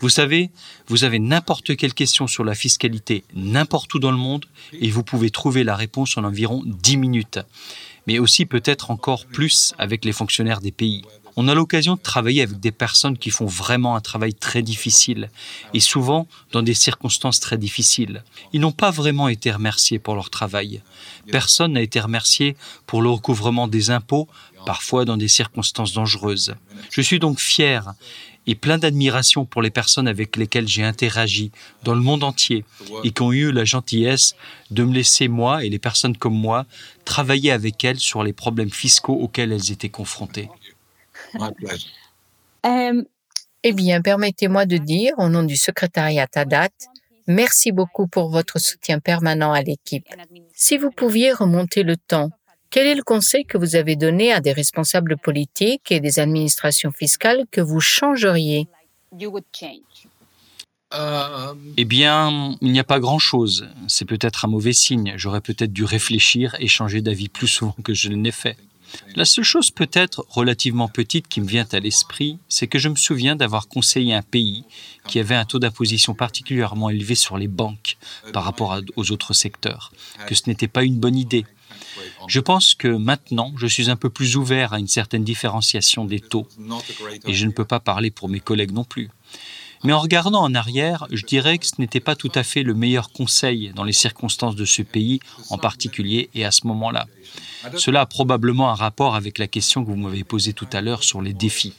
Vous 0.00 0.08
savez, 0.08 0.50
vous 0.86 1.04
avez 1.04 1.18
n'importe 1.18 1.76
quelle 1.76 1.92
question 1.92 2.26
sur 2.26 2.44
la 2.44 2.54
fiscalité 2.54 3.24
n'importe 3.34 3.92
où 3.94 3.98
dans 3.98 4.10
le 4.10 4.16
monde, 4.16 4.46
et 4.72 4.90
vous 4.90 5.02
pouvez 5.02 5.30
trouver 5.30 5.64
la 5.64 5.76
réponse 5.76 6.16
en 6.16 6.24
environ 6.24 6.62
10 6.64 6.96
minutes, 6.96 7.38
mais 8.06 8.18
aussi 8.18 8.46
peut-être 8.46 8.90
encore 8.90 9.26
plus 9.26 9.74
avec 9.78 10.04
les 10.04 10.12
fonctionnaires 10.12 10.60
des 10.60 10.72
pays 10.72 11.04
on 11.36 11.48
a 11.48 11.54
l'occasion 11.54 11.94
de 11.94 12.00
travailler 12.00 12.42
avec 12.42 12.60
des 12.60 12.72
personnes 12.72 13.16
qui 13.16 13.30
font 13.30 13.46
vraiment 13.46 13.96
un 13.96 14.00
travail 14.00 14.34
très 14.34 14.62
difficile 14.62 15.30
et 15.74 15.80
souvent 15.80 16.26
dans 16.52 16.62
des 16.62 16.74
circonstances 16.74 17.40
très 17.40 17.58
difficiles. 17.58 18.22
Ils 18.52 18.60
n'ont 18.60 18.72
pas 18.72 18.90
vraiment 18.90 19.28
été 19.28 19.50
remerciés 19.50 19.98
pour 19.98 20.14
leur 20.14 20.30
travail. 20.30 20.82
Personne 21.30 21.72
n'a 21.72 21.82
été 21.82 22.00
remercié 22.00 22.56
pour 22.86 23.02
le 23.02 23.10
recouvrement 23.10 23.68
des 23.68 23.90
impôts, 23.90 24.28
parfois 24.66 25.04
dans 25.04 25.16
des 25.16 25.28
circonstances 25.28 25.92
dangereuses. 25.92 26.54
Je 26.90 27.00
suis 27.00 27.18
donc 27.18 27.40
fier 27.40 27.94
et 28.46 28.54
plein 28.54 28.78
d'admiration 28.78 29.44
pour 29.44 29.62
les 29.62 29.70
personnes 29.70 30.08
avec 30.08 30.36
lesquelles 30.36 30.66
j'ai 30.66 30.82
interagi 30.82 31.50
dans 31.84 31.94
le 31.94 32.00
monde 32.00 32.24
entier 32.24 32.64
et 33.04 33.12
qui 33.12 33.22
ont 33.22 33.32
eu 33.32 33.52
la 33.52 33.64
gentillesse 33.64 34.34
de 34.70 34.82
me 34.82 34.92
laisser, 34.92 35.28
moi 35.28 35.64
et 35.64 35.68
les 35.68 35.78
personnes 35.78 36.16
comme 36.16 36.34
moi, 36.34 36.66
travailler 37.04 37.52
avec 37.52 37.84
elles 37.84 38.00
sur 38.00 38.22
les 38.22 38.32
problèmes 38.32 38.70
fiscaux 38.70 39.14
auxquels 39.14 39.52
elles 39.52 39.70
étaient 39.70 39.88
confrontées. 39.88 40.48
Euh, 42.66 43.02
eh 43.62 43.72
bien, 43.72 44.02
permettez-moi 44.02 44.66
de 44.66 44.76
dire, 44.76 45.14
au 45.16 45.30
nom 45.30 45.42
du 45.42 45.56
secrétariat 45.56 46.26
TADAT, 46.26 46.68
merci 47.26 47.72
beaucoup 47.72 48.06
pour 48.06 48.28
votre 48.28 48.58
soutien 48.58 49.00
permanent 49.00 49.52
à 49.52 49.62
l'équipe. 49.62 50.06
Si 50.52 50.76
vous 50.76 50.90
pouviez 50.90 51.32
remonter 51.32 51.82
le 51.82 51.96
temps, 51.96 52.30
quel 52.70 52.86
est 52.86 52.94
le 52.94 53.02
conseil 53.02 53.44
que 53.44 53.58
vous 53.58 53.76
avez 53.76 53.96
donné 53.96 54.32
à 54.32 54.40
des 54.40 54.52
responsables 54.52 55.16
politiques 55.16 55.90
et 55.90 56.00
des 56.00 56.18
administrations 56.18 56.92
fiscales 56.92 57.44
que 57.50 57.60
vous 57.60 57.80
changeriez? 57.80 58.68
Eh 61.76 61.84
bien, 61.84 62.56
il 62.60 62.72
n'y 62.72 62.80
a 62.80 62.84
pas 62.84 63.00
grand-chose. 63.00 63.68
C'est 63.88 64.04
peut-être 64.04 64.44
un 64.44 64.48
mauvais 64.48 64.72
signe. 64.72 65.14
J'aurais 65.16 65.40
peut-être 65.40 65.72
dû 65.72 65.84
réfléchir 65.84 66.56
et 66.58 66.66
changer 66.66 67.00
d'avis 67.00 67.28
plus 67.28 67.48
souvent 67.48 67.76
que 67.84 67.94
je 67.94 68.08
ne 68.08 68.22
l'ai 68.22 68.32
fait. 68.32 68.56
La 69.16 69.24
seule 69.24 69.44
chose 69.44 69.70
peut-être 69.70 70.24
relativement 70.28 70.88
petite 70.88 71.28
qui 71.28 71.40
me 71.40 71.46
vient 71.46 71.66
à 71.72 71.80
l'esprit, 71.80 72.38
c'est 72.48 72.66
que 72.66 72.78
je 72.78 72.88
me 72.88 72.96
souviens 72.96 73.36
d'avoir 73.36 73.68
conseillé 73.68 74.14
un 74.14 74.22
pays 74.22 74.64
qui 75.06 75.18
avait 75.18 75.34
un 75.34 75.44
taux 75.44 75.58
d'imposition 75.58 76.14
particulièrement 76.14 76.90
élevé 76.90 77.14
sur 77.14 77.38
les 77.38 77.48
banques 77.48 77.96
par 78.32 78.44
rapport 78.44 78.80
aux 78.96 79.12
autres 79.12 79.32
secteurs, 79.32 79.92
que 80.26 80.34
ce 80.34 80.42
n'était 80.46 80.68
pas 80.68 80.84
une 80.84 80.98
bonne 80.98 81.16
idée. 81.16 81.44
Je 82.28 82.40
pense 82.40 82.74
que 82.74 82.88
maintenant, 82.88 83.52
je 83.56 83.66
suis 83.66 83.90
un 83.90 83.96
peu 83.96 84.10
plus 84.10 84.36
ouvert 84.36 84.72
à 84.72 84.78
une 84.78 84.88
certaine 84.88 85.24
différenciation 85.24 86.04
des 86.04 86.20
taux, 86.20 86.46
et 87.26 87.34
je 87.34 87.46
ne 87.46 87.52
peux 87.52 87.64
pas 87.64 87.80
parler 87.80 88.10
pour 88.10 88.28
mes 88.28 88.40
collègues 88.40 88.72
non 88.72 88.84
plus. 88.84 89.10
Mais 89.82 89.92
en 89.92 90.00
regardant 90.00 90.42
en 90.42 90.54
arrière, 90.54 91.06
je 91.10 91.24
dirais 91.24 91.58
que 91.58 91.66
ce 91.66 91.74
n'était 91.78 92.00
pas 92.00 92.14
tout 92.14 92.32
à 92.34 92.42
fait 92.42 92.62
le 92.62 92.74
meilleur 92.74 93.12
conseil 93.12 93.72
dans 93.74 93.84
les 93.84 93.92
circonstances 93.92 94.56
de 94.56 94.64
ce 94.64 94.82
pays 94.82 95.20
en 95.48 95.58
particulier 95.58 96.28
et 96.34 96.44
à 96.44 96.50
ce 96.50 96.66
moment-là. 96.66 97.06
Cela 97.76 98.02
a 98.02 98.06
probablement 98.06 98.70
un 98.70 98.74
rapport 98.74 99.14
avec 99.14 99.38
la 99.38 99.46
question 99.46 99.84
que 99.84 99.90
vous 99.90 99.96
m'avez 99.96 100.24
posée 100.24 100.52
tout 100.52 100.68
à 100.72 100.80
l'heure 100.80 101.02
sur 101.02 101.22
les 101.22 101.32
défis. 101.32 101.74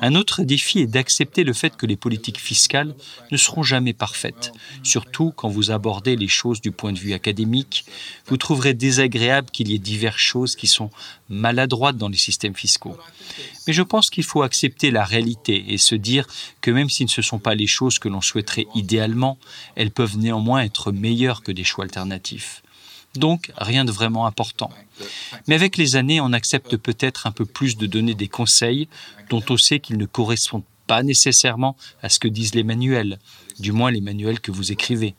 Un 0.00 0.14
autre 0.14 0.42
défi 0.42 0.80
est 0.80 0.86
d'accepter 0.86 1.44
le 1.44 1.52
fait 1.52 1.76
que 1.76 1.86
les 1.86 1.96
politiques 1.96 2.40
fiscales 2.40 2.94
ne 3.30 3.36
seront 3.36 3.62
jamais 3.62 3.92
parfaites. 3.92 4.52
Surtout 4.82 5.32
quand 5.34 5.48
vous 5.48 5.70
abordez 5.70 6.16
les 6.16 6.28
choses 6.28 6.60
du 6.60 6.72
point 6.72 6.92
de 6.92 6.98
vue 6.98 7.12
académique, 7.12 7.84
vous 8.26 8.36
trouverez 8.36 8.74
désagréable 8.74 9.50
qu'il 9.50 9.70
y 9.70 9.74
ait 9.74 9.78
diverses 9.78 10.16
choses 10.16 10.56
qui 10.56 10.66
sont 10.66 10.90
maladroites 11.28 11.96
dans 11.96 12.08
les 12.08 12.18
systèmes 12.18 12.54
fiscaux. 12.54 12.96
Mais 13.66 13.72
je 13.72 13.82
pense 13.82 14.10
qu'il 14.10 14.24
faut 14.24 14.42
accepter 14.42 14.90
la 14.90 15.04
réalité 15.04 15.72
et 15.72 15.78
se 15.78 15.94
dire 15.94 16.26
que 16.60 16.70
même 16.70 16.90
si 16.90 17.06
ce 17.08 17.20
ne 17.20 17.24
sont 17.24 17.38
pas 17.38 17.54
les 17.54 17.66
choses 17.66 17.98
que 17.98 18.08
l'on 18.08 18.20
souhaiterait 18.20 18.66
idéalement, 18.74 19.38
elles 19.76 19.90
peuvent 19.90 20.18
néanmoins 20.18 20.62
être 20.62 20.92
meilleures 20.92 21.42
que 21.42 21.52
des 21.52 21.64
choix 21.64 21.84
alternatifs. 21.84 22.62
Donc, 23.14 23.52
rien 23.56 23.84
de 23.84 23.92
vraiment 23.92 24.26
important. 24.26 24.70
Mais 25.46 25.54
avec 25.54 25.76
les 25.76 25.96
années, 25.96 26.20
on 26.20 26.32
accepte 26.32 26.76
peut-être 26.76 27.26
un 27.26 27.32
peu 27.32 27.44
plus 27.44 27.76
de 27.76 27.86
donner 27.86 28.14
des 28.14 28.28
conseils 28.28 28.88
dont 29.28 29.42
on 29.50 29.56
sait 29.56 29.80
qu'ils 29.80 29.98
ne 29.98 30.06
correspondent 30.06 30.64
pas 30.86 31.02
nécessairement 31.02 31.76
à 32.02 32.08
ce 32.08 32.18
que 32.18 32.28
disent 32.28 32.54
les 32.54 32.64
manuels, 32.64 33.18
du 33.58 33.72
moins 33.72 33.90
les 33.90 34.00
manuels 34.00 34.40
que 34.40 34.50
vous 34.50 34.72
écrivez. 34.72 35.14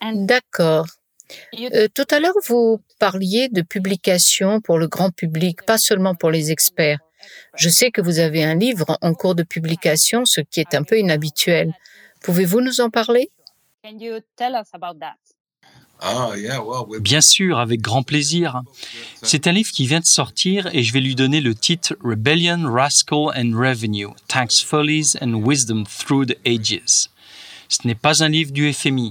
D'accord. 0.00 0.86
Euh, 1.58 1.88
tout 1.94 2.04
à 2.10 2.20
l'heure, 2.20 2.34
vous 2.46 2.80
parliez 2.98 3.48
de 3.48 3.62
publications 3.62 4.60
pour 4.60 4.78
le 4.78 4.88
grand 4.88 5.10
public, 5.10 5.62
pas 5.64 5.78
seulement 5.78 6.14
pour 6.14 6.30
les 6.30 6.50
experts. 6.50 6.98
Je 7.56 7.68
sais 7.68 7.90
que 7.90 8.00
vous 8.00 8.18
avez 8.18 8.42
un 8.42 8.54
livre 8.54 8.98
en 9.00 9.14
cours 9.14 9.34
de 9.34 9.42
publication, 9.42 10.24
ce 10.24 10.40
qui 10.40 10.60
est 10.60 10.74
un 10.74 10.82
peu 10.82 10.98
inhabituel. 10.98 11.72
Pouvez-vous 12.22 12.60
nous 12.60 12.80
en 12.80 12.90
parler? 12.90 13.30
Ah, 15.98 16.30
Bien 17.00 17.20
sûr, 17.20 17.58
avec 17.58 17.80
grand 17.80 18.04
plaisir. 18.04 18.62
C'est 19.22 19.48
un 19.48 19.52
livre 19.52 19.72
qui 19.72 19.88
vient 19.88 19.98
de 19.98 20.06
sortir 20.06 20.68
et 20.72 20.84
je 20.84 20.92
vais 20.92 21.00
lui 21.00 21.16
donner 21.16 21.40
le 21.40 21.52
titre 21.56 21.96
Rebellion, 22.00 22.72
Rascal 22.72 23.32
and 23.36 23.50
Revenue, 23.56 24.06
Tax 24.28 24.60
Follies 24.60 25.16
and 25.20 25.34
Wisdom 25.34 25.82
Through 25.82 26.26
the 26.26 26.36
Ages. 26.46 27.10
Ce 27.68 27.84
n'est 27.84 27.96
pas 27.96 28.22
un 28.22 28.28
livre 28.28 28.52
du 28.52 28.72
FMI. 28.72 29.10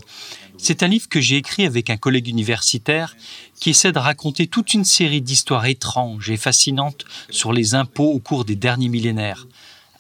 C'est 0.57 0.83
un 0.83 0.87
livre 0.87 1.09
que 1.09 1.19
j'ai 1.19 1.35
écrit 1.35 1.65
avec 1.65 1.89
un 1.89 1.97
collègue 1.97 2.29
universitaire 2.29 3.17
qui 3.59 3.71
essaie 3.71 3.91
de 3.91 3.99
raconter 3.99 4.47
toute 4.47 4.73
une 4.73 4.85
série 4.85 5.21
d'histoires 5.21 5.65
étranges 5.65 6.29
et 6.29 6.37
fascinantes 6.37 7.03
sur 7.29 7.51
les 7.51 7.75
impôts 7.75 8.13
au 8.13 8.19
cours 8.19 8.45
des 8.45 8.55
derniers 8.55 8.87
millénaires 8.87 9.47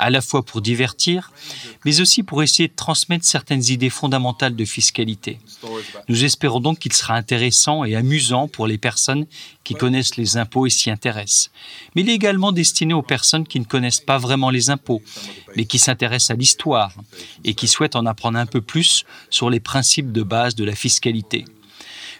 à 0.01 0.09
la 0.09 0.19
fois 0.19 0.43
pour 0.43 0.61
divertir, 0.61 1.31
mais 1.85 2.01
aussi 2.01 2.23
pour 2.23 2.41
essayer 2.41 2.67
de 2.67 2.75
transmettre 2.75 3.23
certaines 3.23 3.63
idées 3.69 3.91
fondamentales 3.91 4.55
de 4.55 4.65
fiscalité. 4.65 5.39
Nous 6.09 6.25
espérons 6.25 6.59
donc 6.59 6.79
qu'il 6.79 6.91
sera 6.91 7.15
intéressant 7.15 7.85
et 7.85 7.95
amusant 7.95 8.47
pour 8.47 8.65
les 8.65 8.79
personnes 8.79 9.27
qui 9.63 9.75
connaissent 9.75 10.17
les 10.17 10.37
impôts 10.37 10.65
et 10.65 10.71
s'y 10.71 10.89
intéressent. 10.89 11.51
Mais 11.95 12.01
il 12.01 12.09
est 12.09 12.15
également 12.15 12.51
destiné 12.51 12.95
aux 12.95 13.03
personnes 13.03 13.45
qui 13.45 13.59
ne 13.59 13.65
connaissent 13.65 13.99
pas 13.99 14.17
vraiment 14.17 14.49
les 14.49 14.71
impôts, 14.71 15.03
mais 15.55 15.65
qui 15.65 15.77
s'intéressent 15.77 16.31
à 16.31 16.35
l'histoire 16.35 16.93
et 17.43 17.53
qui 17.53 17.67
souhaitent 17.67 17.95
en 17.95 18.07
apprendre 18.07 18.39
un 18.39 18.47
peu 18.47 18.61
plus 18.61 19.05
sur 19.29 19.51
les 19.51 19.59
principes 19.59 20.11
de 20.11 20.23
base 20.23 20.55
de 20.55 20.63
la 20.63 20.75
fiscalité. 20.75 21.45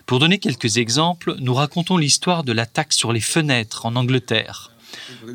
Pour 0.06 0.20
donner 0.20 0.38
quelques 0.38 0.78
exemples, 0.78 1.36
nous 1.40 1.54
racontons 1.56 1.98
l'histoire 1.98 2.44
de 2.44 2.52
la 2.52 2.68
taxe 2.68 2.98
sur 2.98 3.12
les 3.12 3.22
fenêtres 3.22 3.88
en 3.88 3.96
Angleterre. 3.96 4.71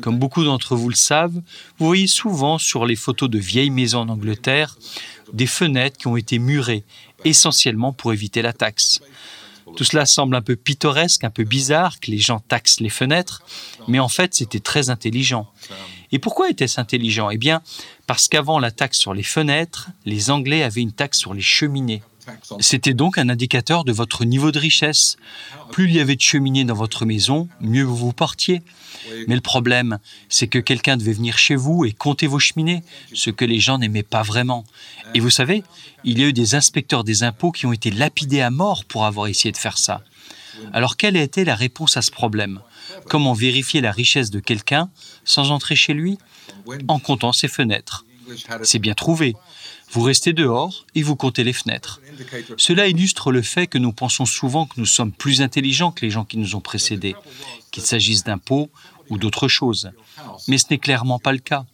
Comme 0.01 0.19
beaucoup 0.19 0.43
d'entre 0.43 0.75
vous 0.75 0.89
le 0.89 0.95
savent, 0.95 1.41
vous 1.77 1.85
voyez 1.85 2.07
souvent 2.07 2.57
sur 2.57 2.85
les 2.85 2.95
photos 2.95 3.29
de 3.29 3.39
vieilles 3.39 3.69
maisons 3.69 4.01
en 4.01 4.09
Angleterre 4.09 4.77
des 5.33 5.47
fenêtres 5.47 5.97
qui 5.97 6.07
ont 6.07 6.17
été 6.17 6.39
murées, 6.39 6.83
essentiellement 7.25 7.93
pour 7.93 8.13
éviter 8.13 8.41
la 8.41 8.53
taxe. 8.53 9.01
Tout 9.75 9.83
cela 9.83 10.05
semble 10.05 10.35
un 10.35 10.41
peu 10.41 10.55
pittoresque, 10.55 11.23
un 11.23 11.29
peu 11.29 11.43
bizarre 11.43 11.99
que 11.99 12.09
les 12.09 12.19
gens 12.19 12.39
taxent 12.39 12.79
les 12.79 12.89
fenêtres, 12.89 13.43
mais 13.87 13.99
en 13.99 14.07
fait 14.07 14.33
c'était 14.33 14.61
très 14.61 14.89
intelligent. 14.89 15.51
Et 16.11 16.19
pourquoi 16.19 16.49
était-ce 16.49 16.79
intelligent? 16.79 17.29
Eh 17.29 17.37
bien, 17.37 17.61
parce 18.05 18.29
qu'avant 18.29 18.59
la 18.59 18.71
taxe 18.71 18.97
sur 18.97 19.13
les 19.13 19.23
fenêtres, 19.23 19.89
les 20.05 20.31
Anglais 20.31 20.63
avaient 20.63 20.81
une 20.81 20.93
taxe 20.93 21.17
sur 21.17 21.33
les 21.33 21.41
cheminées. 21.41 22.01
C'était 22.59 22.93
donc 22.93 23.17
un 23.17 23.29
indicateur 23.29 23.83
de 23.83 23.91
votre 23.91 24.25
niveau 24.25 24.51
de 24.51 24.59
richesse. 24.59 25.17
Plus 25.71 25.85
il 25.85 25.95
y 25.95 25.99
avait 25.99 26.15
de 26.15 26.21
cheminées 26.21 26.65
dans 26.65 26.73
votre 26.73 27.05
maison, 27.05 27.47
mieux 27.61 27.83
vous 27.83 27.95
vous 27.95 28.13
portiez. 28.13 28.61
Mais 29.27 29.35
le 29.35 29.41
problème, 29.41 29.99
c'est 30.29 30.47
que 30.47 30.59
quelqu'un 30.59 30.97
devait 30.97 31.13
venir 31.13 31.37
chez 31.37 31.55
vous 31.55 31.85
et 31.85 31.93
compter 31.93 32.27
vos 32.27 32.39
cheminées, 32.39 32.83
ce 33.13 33.29
que 33.29 33.45
les 33.45 33.59
gens 33.59 33.77
n'aimaient 33.77 34.03
pas 34.03 34.23
vraiment. 34.23 34.65
Et 35.13 35.19
vous 35.19 35.29
savez, 35.29 35.63
il 36.03 36.19
y 36.19 36.23
a 36.23 36.27
eu 36.27 36.33
des 36.33 36.55
inspecteurs 36.55 37.03
des 37.03 37.23
impôts 37.23 37.51
qui 37.51 37.65
ont 37.65 37.73
été 37.73 37.91
lapidés 37.91 38.41
à 38.41 38.49
mort 38.49 38.85
pour 38.85 39.05
avoir 39.05 39.27
essayé 39.27 39.51
de 39.51 39.57
faire 39.57 39.77
ça. 39.77 40.03
Alors 40.73 40.97
quelle 40.97 41.15
a 41.17 41.21
été 41.21 41.45
la 41.45 41.55
réponse 41.55 41.97
à 41.97 42.01
ce 42.01 42.11
problème? 42.11 42.61
Comment 43.07 43.33
vérifier 43.33 43.79
la 43.81 43.91
richesse 43.91 44.31
de 44.31 44.39
quelqu'un 44.39 44.89
sans 45.23 45.51
entrer 45.51 45.75
chez 45.75 45.93
lui? 45.93 46.17
En 46.87 46.99
comptant 46.99 47.31
ses 47.31 47.47
fenêtres. 47.47 48.05
C'est 48.63 48.79
bien 48.79 48.93
trouvé. 48.93 49.35
Vous 49.91 50.01
restez 50.01 50.33
dehors 50.33 50.85
et 50.95 51.03
vous 51.03 51.15
comptez 51.15 51.43
les 51.43 51.53
fenêtres. 51.53 52.01
Cela 52.57 52.87
illustre 52.87 53.31
le 53.31 53.41
fait 53.41 53.67
que 53.67 53.77
nous 53.77 53.93
pensons 53.93 54.25
souvent 54.25 54.65
que 54.65 54.79
nous 54.79 54.85
sommes 54.85 55.11
plus 55.11 55.41
intelligents 55.41 55.91
que 55.91 56.05
les 56.05 56.11
gens 56.11 56.25
qui 56.25 56.37
nous 56.37 56.55
ont 56.55 56.61
précédés, 56.61 57.15
qu'il 57.71 57.83
s'agisse 57.83 58.23
d'impôts 58.23 58.69
ou 59.09 59.17
d'autres 59.17 59.47
choses. 59.47 59.91
Mais 60.47 60.57
ce 60.57 60.65
n'est 60.69 60.77
clairement 60.77 61.19
pas 61.19 61.31
le 61.31 61.39
cas. 61.39 61.65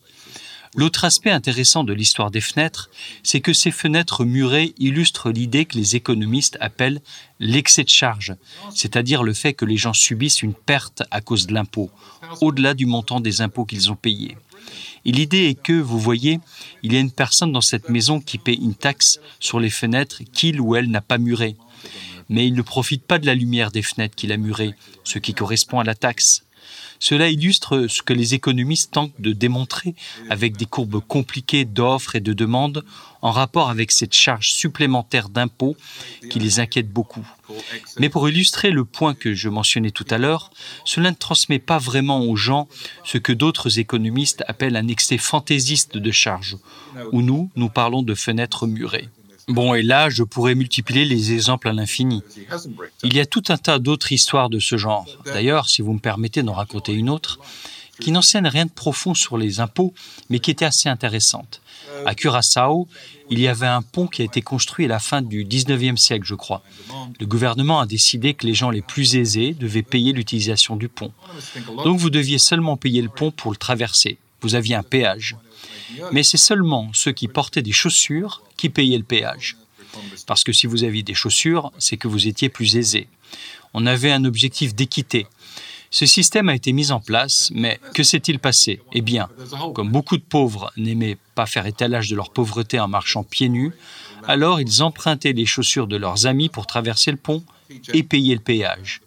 L'autre 0.75 1.05
aspect 1.05 1.29
intéressant 1.29 1.83
de 1.83 1.93
l'histoire 1.93 2.31
des 2.31 2.41
fenêtres, 2.41 2.89
c'est 3.21 3.41
que 3.41 3.53
ces 3.53 3.69
fenêtres 3.69 4.25
murées 4.25 4.73
illustrent 4.79 5.29
l'idée 5.29 5.65
que 5.65 5.77
les 5.77 5.95
économistes 5.95 6.57
appellent 6.61 7.01
l'excès 7.39 7.83
de 7.83 7.89
charge, 7.89 8.35
c'est-à-dire 8.73 9.21
le 9.21 9.33
fait 9.33 9.53
que 9.53 9.65
les 9.65 9.77
gens 9.77 9.93
subissent 9.93 10.41
une 10.41 10.55
perte 10.55 11.03
à 11.11 11.21
cause 11.21 11.45
de 11.45 11.53
l'impôt, 11.53 11.91
au-delà 12.41 12.73
du 12.73 12.87
montant 12.87 13.19
des 13.19 13.41
impôts 13.41 13.65
qu'ils 13.65 13.91
ont 13.91 13.95
payés. 13.95 14.35
Et 15.05 15.11
l'idée 15.11 15.45
est 15.49 15.61
que, 15.61 15.73
vous 15.73 15.99
voyez, 15.99 16.39
il 16.81 16.93
y 16.93 16.97
a 16.97 16.99
une 16.99 17.11
personne 17.11 17.51
dans 17.51 17.61
cette 17.61 17.89
maison 17.89 18.19
qui 18.19 18.37
paie 18.37 18.53
une 18.53 18.75
taxe 18.75 19.19
sur 19.39 19.59
les 19.59 19.69
fenêtres 19.69 20.21
qu'il 20.33 20.61
ou 20.61 20.75
elle 20.75 20.89
n'a 20.89 21.01
pas 21.01 21.17
murées. 21.17 21.55
Mais 22.29 22.47
il 22.47 22.53
ne 22.53 22.61
profite 22.61 23.03
pas 23.03 23.19
de 23.19 23.25
la 23.25 23.35
lumière 23.35 23.71
des 23.71 23.81
fenêtres 23.81 24.15
qu'il 24.15 24.31
a 24.31 24.37
murées, 24.37 24.75
ce 25.03 25.19
qui 25.19 25.33
correspond 25.33 25.79
à 25.79 25.83
la 25.83 25.95
taxe. 25.95 26.43
Cela 26.99 27.29
illustre 27.29 27.87
ce 27.87 28.01
que 28.01 28.13
les 28.13 28.33
économistes 28.33 28.93
tentent 28.93 29.19
de 29.19 29.33
démontrer 29.33 29.95
avec 30.29 30.57
des 30.57 30.65
courbes 30.65 31.01
compliquées 31.05 31.65
d'offres 31.65 32.15
et 32.15 32.21
de 32.21 32.33
demandes 32.33 32.83
en 33.21 33.31
rapport 33.31 33.69
avec 33.69 33.91
cette 33.91 34.13
charge 34.13 34.51
supplémentaire 34.51 35.29
d'impôts 35.29 35.77
qui 36.29 36.39
les 36.39 36.59
inquiète 36.59 36.91
beaucoup. 36.91 37.25
Mais 37.99 38.09
pour 38.09 38.27
illustrer 38.27 38.71
le 38.71 38.85
point 38.85 39.13
que 39.13 39.33
je 39.33 39.49
mentionnais 39.49 39.91
tout 39.91 40.05
à 40.09 40.17
l'heure, 40.17 40.51
cela 40.85 41.11
ne 41.11 41.15
transmet 41.15 41.59
pas 41.59 41.77
vraiment 41.77 42.21
aux 42.21 42.35
gens 42.35 42.67
ce 43.03 43.17
que 43.17 43.33
d'autres 43.33 43.79
économistes 43.79 44.43
appellent 44.47 44.75
un 44.75 44.87
excès 44.87 45.17
fantaisiste 45.17 45.97
de 45.97 46.11
charge, 46.11 46.57
où 47.11 47.21
nous, 47.21 47.49
nous 47.55 47.69
parlons 47.69 48.03
de 48.03 48.15
fenêtres 48.15 48.67
murées. 48.67 49.09
Bon, 49.47 49.73
et 49.73 49.81
là, 49.81 50.09
je 50.09 50.23
pourrais 50.23 50.55
multiplier 50.55 51.05
les 51.05 51.33
exemples 51.33 51.67
à 51.67 51.73
l'infini. 51.73 52.21
Il 53.03 53.13
y 53.13 53.19
a 53.19 53.25
tout 53.25 53.43
un 53.49 53.57
tas 53.57 53.79
d'autres 53.79 54.11
histoires 54.11 54.49
de 54.49 54.59
ce 54.59 54.77
genre. 54.77 55.05
D'ailleurs, 55.25 55.69
si 55.69 55.81
vous 55.81 55.93
me 55.93 55.99
permettez 55.99 56.43
d'en 56.43 56.53
raconter 56.53 56.93
une 56.93 57.09
autre, 57.09 57.39
qui 57.99 58.11
n'enseigne 58.11 58.47
rien 58.47 58.65
de 58.65 58.71
profond 58.71 59.13
sur 59.13 59.37
les 59.37 59.59
impôts, 59.59 59.93
mais 60.29 60.39
qui 60.39 60.51
était 60.51 60.65
assez 60.65 60.89
intéressante. 60.89 61.61
À 62.05 62.15
Curaçao, 62.15 62.87
il 63.29 63.39
y 63.39 63.47
avait 63.47 63.67
un 63.67 63.81
pont 63.81 64.07
qui 64.07 64.21
a 64.21 64.25
été 64.25 64.41
construit 64.41 64.85
à 64.85 64.89
la 64.89 64.99
fin 64.99 65.21
du 65.21 65.45
19e 65.45 65.97
siècle, 65.97 66.25
je 66.25 66.35
crois. 66.35 66.63
Le 67.19 67.25
gouvernement 67.25 67.79
a 67.79 67.85
décidé 67.85 68.33
que 68.33 68.45
les 68.45 68.53
gens 68.53 68.71
les 68.71 68.81
plus 68.81 69.15
aisés 69.15 69.53
devaient 69.53 69.83
payer 69.83 70.11
l'utilisation 70.11 70.75
du 70.75 70.89
pont. 70.89 71.11
Donc 71.83 71.99
vous 71.99 72.09
deviez 72.09 72.39
seulement 72.39 72.77
payer 72.77 73.01
le 73.01 73.09
pont 73.09 73.31
pour 73.31 73.51
le 73.51 73.57
traverser. 73.57 74.17
Vous 74.43 74.55
aviez 74.55 74.75
un 74.75 74.83
péage. 74.83 75.35
Mais 76.11 76.23
c'est 76.23 76.37
seulement 76.37 76.91
ceux 76.93 77.11
qui 77.11 77.27
portaient 77.27 77.61
des 77.61 77.71
chaussures 77.71 78.43
qui 78.57 78.69
payaient 78.69 78.97
le 78.97 79.03
péage. 79.03 79.57
Parce 80.27 80.43
que 80.43 80.51
si 80.51 80.67
vous 80.67 80.83
aviez 80.83 81.03
des 81.03 81.13
chaussures, 81.13 81.71
c'est 81.77 81.97
que 81.97 82.07
vous 82.07 82.27
étiez 82.27 82.49
plus 82.49 82.75
aisé. 82.75 83.07
On 83.73 83.85
avait 83.85 84.11
un 84.11 84.25
objectif 84.25 84.75
d'équité. 84.75 85.27
Ce 85.91 86.05
système 86.07 86.49
a 86.49 86.55
été 86.55 86.73
mis 86.73 86.91
en 86.91 86.99
place, 86.99 87.51
mais 87.53 87.79
que 87.93 88.01
s'est-il 88.03 88.39
passé? 88.39 88.81
Eh 88.93 89.01
bien, 89.01 89.29
comme 89.75 89.91
beaucoup 89.91 90.17
de 90.17 90.23
pauvres 90.23 90.71
n'aimaient 90.75 91.17
pas 91.35 91.45
faire 91.45 91.67
étalage 91.67 92.09
de 92.09 92.15
leur 92.15 92.31
pauvreté 92.31 92.79
en 92.79 92.87
marchant 92.87 93.23
pieds 93.23 93.49
nus, 93.49 93.71
alors 94.27 94.59
ils 94.59 94.81
empruntaient 94.81 95.33
les 95.33 95.45
chaussures 95.45 95.87
de 95.87 95.95
leurs 95.95 96.25
amis 96.25 96.49
pour 96.49 96.65
traverser 96.65 97.11
le 97.11 97.17
pont 97.17 97.43
et 97.93 98.03
payer 98.03 98.35
le 98.35 98.41
péage. 98.41 99.01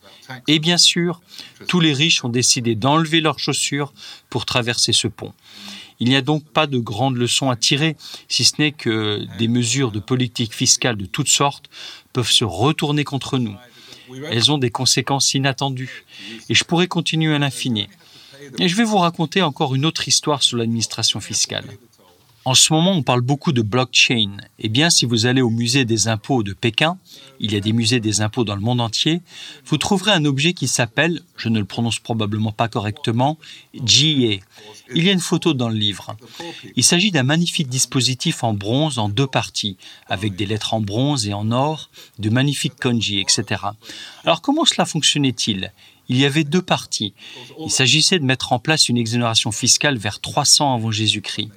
Et 0.49 0.59
bien 0.59 0.79
sûr, 0.79 1.21
tous 1.69 1.81
les 1.81 1.93
riches 1.93 2.25
ont 2.25 2.29
décidé 2.29 2.75
d'enlever 2.75 3.21
leurs 3.21 3.39
chaussures 3.39 3.93
pour 4.31 4.47
traverser 4.47 4.93
ce 4.93 5.09
pont. 5.09 5.33
Il 5.99 6.09
n'y 6.09 6.17
a 6.17 6.23
donc 6.23 6.45
pas 6.45 6.67
de 6.67 6.79
grandes 6.79 7.17
leçons 7.17 7.51
à 7.51 7.57
tirer, 7.57 7.97
si 8.29 8.45
ce 8.45 8.55
n'est 8.59 8.73
que 8.73 9.27
des 9.39 9.49
mesures 9.49 9.93
de 9.93 10.01
politique 10.01 10.55
fiscale 10.55 10.97
de 10.97 11.07
toutes 11.07 11.29
sortes 11.29 11.71
peuvent 12.13 12.31
se 12.31 12.45
retourner 12.45 13.05
contre 13.05 13.39
nous. 13.39 13.57
Elles 14.31 14.53
ont 14.53 14.59
des 14.59 14.71
conséquences 14.71 15.35
inattendues. 15.35 16.05
Et 16.49 16.55
je 16.55 16.65
pourrais 16.65 16.87
continuer 16.87 17.35
à 17.35 17.39
l'infini. 17.39 17.89
Et 18.59 18.69
je 18.69 18.77
vais 18.77 18.85
vous 18.85 18.99
raconter 18.99 19.43
encore 19.43 19.75
une 19.75 19.85
autre 19.85 20.07
histoire 20.07 20.43
sur 20.43 20.59
l'administration 20.59 21.21
fiscale. 21.21 21.65
En 22.47 22.55
ce 22.55 22.73
moment, 22.73 22.93
on 22.93 23.03
parle 23.03 23.23
beaucoup 23.23 23.51
de 23.51 23.61
blockchain. 23.61 24.37
Eh 24.61 24.69
bien, 24.69 24.89
si 24.89 25.05
vous 25.05 25.27
allez 25.27 25.43
au 25.43 25.51
musée 25.51 25.85
des 25.85 26.07
impôts 26.07 26.45
de 26.45 26.53
Pékin, 26.53 26.97
il 27.41 27.53
y 27.53 27.57
a 27.57 27.61
des 27.61 27.73
musées 27.73 27.99
des 27.99 28.21
impôts 28.21 28.45
dans 28.45 28.55
le 28.55 28.61
monde 28.61 28.81
entier, 28.81 29.21
vous 29.65 29.79
trouverez 29.79 30.13
un 30.13 30.25
objet 30.25 30.53
qui 30.53 30.69
s'appelle, 30.69 31.23
je 31.37 31.49
ne 31.49 31.59
le 31.59 31.65
prononce 31.65 31.99
probablement 31.99 32.53
pas 32.53 32.69
correctement, 32.69 33.37
GA. 33.75 34.39
Il 34.95 35.05
y 35.05 35.09
a 35.09 35.13
une 35.13 35.19
photo 35.19 35.55
dans 35.55 35.69
le 35.69 35.75
livre. 35.75 36.17
Il 36.77 36.85
s'agit 36.85 37.11
d'un 37.11 37.25
magnifique 37.25 37.69
dispositif 37.69 38.45
en 38.45 38.55
bronze 38.55 39.01
en 39.01 39.09
deux 39.09 39.27
parties, 39.27 39.77
avec 40.07 40.37
des 40.37 40.47
lettres 40.47 40.73
en 40.73 40.81
bronze 40.81 41.27
et 41.27 41.35
en 41.35 41.51
or, 41.51 41.91
de 42.21 42.31
magnifiques 42.31 42.77
kanji, 42.77 43.19
etc. 43.19 43.61
Alors 44.23 44.41
comment 44.41 44.65
cela 44.65 44.85
fonctionnait-il? 44.85 45.73
Il 46.09 46.17
y 46.17 46.25
avait 46.25 46.45
deux 46.45 46.63
parties. 46.63 47.13
Il 47.59 47.73
s'agissait 47.73 48.21
de 48.21 48.25
mettre 48.25 48.53
en 48.53 48.61
place 48.61 48.89
une 48.89 48.99
exonération 48.99 49.51
fiscale 49.51 49.99
vers 49.99 50.21
300 50.21 50.77
avant 50.77 50.93
Jésus-Christ. 50.93 51.51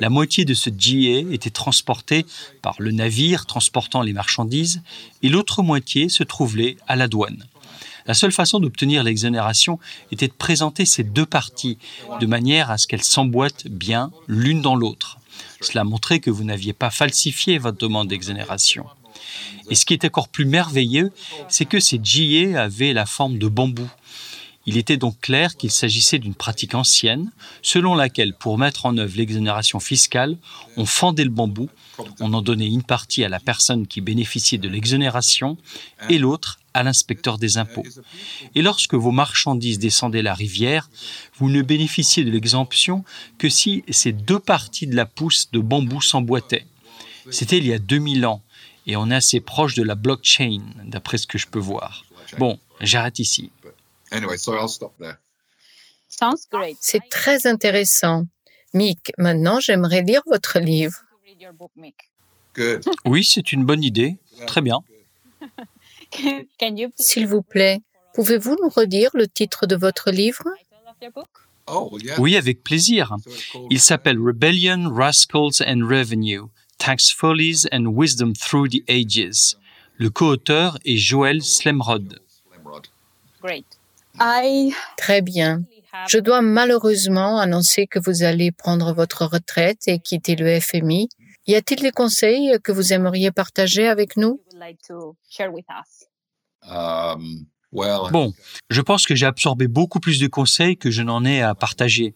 La 0.00 0.10
moitié 0.10 0.44
de 0.44 0.54
ce 0.54 0.70
GA 0.70 1.32
était 1.32 1.50
transportée 1.50 2.26
par 2.62 2.74
le 2.78 2.90
navire 2.90 3.46
transportant 3.46 4.02
les 4.02 4.12
marchandises 4.12 4.82
et 5.22 5.28
l'autre 5.28 5.62
moitié 5.62 6.08
se 6.08 6.24
trouvait 6.24 6.76
à 6.86 6.96
la 6.96 7.08
douane. 7.08 7.46
La 8.06 8.14
seule 8.14 8.32
façon 8.32 8.60
d'obtenir 8.60 9.02
l'exonération 9.02 9.78
était 10.12 10.28
de 10.28 10.32
présenter 10.32 10.84
ces 10.84 11.04
deux 11.04 11.24
parties 11.24 11.78
de 12.20 12.26
manière 12.26 12.70
à 12.70 12.76
ce 12.76 12.86
qu'elles 12.86 13.02
s'emboîtent 13.02 13.66
bien 13.68 14.10
l'une 14.26 14.60
dans 14.60 14.76
l'autre. 14.76 15.18
Cela 15.60 15.84
montrait 15.84 16.20
que 16.20 16.30
vous 16.30 16.44
n'aviez 16.44 16.74
pas 16.74 16.90
falsifié 16.90 17.56
votre 17.58 17.78
demande 17.78 18.08
d'exonération. 18.08 18.84
Et 19.70 19.74
ce 19.74 19.86
qui 19.86 19.94
est 19.94 20.04
encore 20.04 20.28
plus 20.28 20.44
merveilleux, 20.44 21.12
c'est 21.48 21.64
que 21.64 21.80
ces 21.80 21.98
GA 21.98 22.62
avaient 22.62 22.92
la 22.92 23.06
forme 23.06 23.38
de 23.38 23.48
bambou. 23.48 23.88
Il 24.66 24.78
était 24.78 24.96
donc 24.96 25.20
clair 25.20 25.56
qu'il 25.56 25.70
s'agissait 25.70 26.18
d'une 26.18 26.34
pratique 26.34 26.74
ancienne, 26.74 27.30
selon 27.62 27.94
laquelle, 27.94 28.34
pour 28.34 28.56
mettre 28.56 28.86
en 28.86 28.96
œuvre 28.96 29.16
l'exonération 29.16 29.78
fiscale, 29.78 30.38
on 30.76 30.86
fendait 30.86 31.24
le 31.24 31.30
bambou, 31.30 31.68
on 32.20 32.32
en 32.32 32.42
donnait 32.42 32.66
une 32.66 32.82
partie 32.82 33.24
à 33.24 33.28
la 33.28 33.40
personne 33.40 33.86
qui 33.86 34.00
bénéficiait 34.00 34.58
de 34.58 34.68
l'exonération 34.68 35.58
et 36.08 36.18
l'autre 36.18 36.60
à 36.72 36.82
l'inspecteur 36.82 37.38
des 37.38 37.58
impôts. 37.58 37.84
Et 38.54 38.62
lorsque 38.62 38.94
vos 38.94 39.12
marchandises 39.12 39.78
descendaient 39.78 40.22
la 40.22 40.34
rivière, 40.34 40.90
vous 41.38 41.50
ne 41.50 41.62
bénéficiez 41.62 42.24
de 42.24 42.30
l'exemption 42.30 43.04
que 43.38 43.48
si 43.48 43.84
ces 43.90 44.12
deux 44.12 44.40
parties 44.40 44.86
de 44.86 44.96
la 44.96 45.06
pousse 45.06 45.50
de 45.52 45.60
bambou 45.60 46.00
s'emboîtaient. 46.00 46.66
C'était 47.30 47.58
il 47.58 47.66
y 47.66 47.72
a 47.72 47.78
2000 47.78 48.26
ans, 48.26 48.42
et 48.86 48.96
on 48.96 49.10
est 49.10 49.14
assez 49.14 49.40
proche 49.40 49.74
de 49.74 49.82
la 49.82 49.94
blockchain, 49.94 50.60
d'après 50.84 51.18
ce 51.18 51.26
que 51.26 51.38
je 51.38 51.46
peux 51.46 51.60
voir. 51.60 52.04
Bon, 52.38 52.58
j'arrête 52.80 53.18
ici. 53.18 53.50
C'est 56.80 57.08
très 57.10 57.46
intéressant. 57.46 58.26
Mick, 58.72 59.12
maintenant 59.18 59.60
j'aimerais 59.60 60.02
lire 60.02 60.22
votre 60.26 60.58
livre. 60.58 60.98
Oui, 63.04 63.24
c'est 63.24 63.52
une 63.52 63.64
bonne 63.64 63.82
idée. 63.82 64.16
Très 64.46 64.60
bien. 64.60 64.78
S'il 66.96 67.26
vous 67.26 67.42
plaît, 67.42 67.80
pouvez-vous 68.14 68.56
nous 68.62 68.68
redire 68.68 69.10
le 69.14 69.26
titre 69.26 69.66
de 69.66 69.74
votre 69.74 70.10
livre? 70.12 70.44
Oh, 71.66 71.98
Oui, 72.18 72.36
avec 72.36 72.62
plaisir. 72.62 73.16
Il 73.70 73.80
s'appelle 73.80 74.18
Rebellion, 74.18 74.88
Rascals 74.94 75.62
and 75.66 75.80
Revenue, 75.84 76.42
Tax 76.78 77.10
Follies 77.12 77.66
and 77.72 77.86
Wisdom 77.86 78.34
Through 78.34 78.68
the 78.68 78.84
Ages. 78.88 79.56
Le 79.96 80.10
co-auteur 80.10 80.78
est 80.84 80.96
Joël 80.96 81.42
Slemrod. 81.42 82.20
Très 84.96 85.22
bien. 85.22 85.62
Je 86.08 86.18
dois 86.18 86.42
malheureusement 86.42 87.38
annoncer 87.38 87.86
que 87.86 87.98
vous 87.98 88.22
allez 88.22 88.50
prendre 88.52 88.92
votre 88.92 89.24
retraite 89.26 89.86
et 89.86 89.98
quitter 89.98 90.36
le 90.36 90.60
FMI. 90.60 91.08
Y 91.46 91.54
a-t-il 91.54 91.80
des 91.80 91.90
conseils 91.90 92.58
que 92.62 92.72
vous 92.72 92.92
aimeriez 92.92 93.30
partager 93.30 93.86
avec 93.86 94.16
nous? 94.16 94.40
Um, 96.68 97.46
Bon, 98.12 98.32
je 98.70 98.80
pense 98.80 99.04
que 99.04 99.16
j'ai 99.16 99.26
absorbé 99.26 99.66
beaucoup 99.66 99.98
plus 99.98 100.20
de 100.20 100.28
conseils 100.28 100.76
que 100.76 100.92
je 100.92 101.02
n'en 101.02 101.24
ai 101.24 101.42
à 101.42 101.54
partager. 101.56 102.14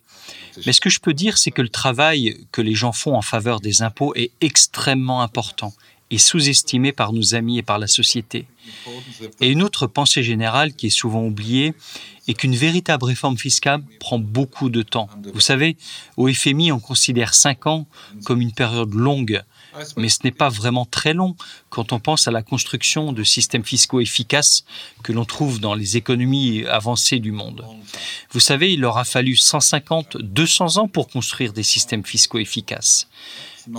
Mais 0.67 0.73
ce 0.73 0.81
que 0.81 0.89
je 0.89 1.01
peux 1.01 1.15
dire, 1.15 1.37
c'est 1.37 1.51
que 1.51 1.63
le 1.63 1.69
travail 1.69 2.47
que 2.53 2.63
les 2.63 2.75
gens 2.75 2.93
font 2.93 3.15
en 3.15 3.23
faveur 3.23 3.61
des 3.61 3.83
impôts 3.83 4.15
est 4.15 4.31
extrêmement 4.41 5.21
important 5.21 5.73
et 6.11 6.19
sous-estimé 6.19 6.93
par 6.93 7.13
nos 7.13 7.35
amis 7.35 7.59
et 7.59 7.63
par 7.63 7.79
la 7.79 7.87
société. 7.87 8.47
Et 9.41 9.49
une 9.49 9.63
autre 9.63 9.87
pensée 9.87 10.23
générale 10.23 10.75
qui 10.75 10.87
est 10.87 10.91
souvent 10.91 11.25
oubliée 11.25 11.75
est 12.29 12.35
qu'une 12.35 12.55
véritable 12.55 13.05
réforme 13.05 13.39
fiscale 13.39 13.83
prend 14.01 14.19
beaucoup 14.19 14.69
de 14.69 14.83
temps. 14.83 15.09
Vous 15.33 15.41
savez, 15.41 15.77
au 16.17 16.29
FMI, 16.29 16.73
on 16.73 16.81
considère 16.81 17.35
cinq 17.35 17.67
ans 17.67 17.87
comme 18.25 18.43
une 18.43 18.53
période 18.53 18.93
longue, 18.93 19.43
mais 19.97 20.09
ce 20.11 20.19
n'est 20.25 20.31
pas 20.31 20.51
vraiment 20.51 20.85
très 20.85 21.15
long 21.15 21.37
quand 21.71 21.93
on 21.93 22.01
pense 22.01 22.29
à 22.29 22.31
la 22.31 22.43
construction 22.43 23.13
de 23.13 23.25
systèmes 23.25 23.65
fiscaux 23.65 24.01
efficaces 24.01 24.65
que 25.03 25.13
l'on 25.13 25.25
trouve 25.25 25.61
dans 25.61 25.75
les 25.75 25.97
économies 25.97 26.67
avancées 26.67 27.19
du 27.19 27.33
monde. 27.33 27.65
Vous 28.31 28.41
savez, 28.41 28.73
il 28.75 28.81
leur 28.81 28.99
a 28.99 29.05
fallu 29.05 29.37
150, 29.37 30.19
200 30.19 30.77
ans 30.77 30.89
pour 30.89 31.09
construire 31.09 31.55
des 31.55 31.63
systèmes 31.63 32.05
fiscaux 32.05 32.39
efficaces. 32.39 33.09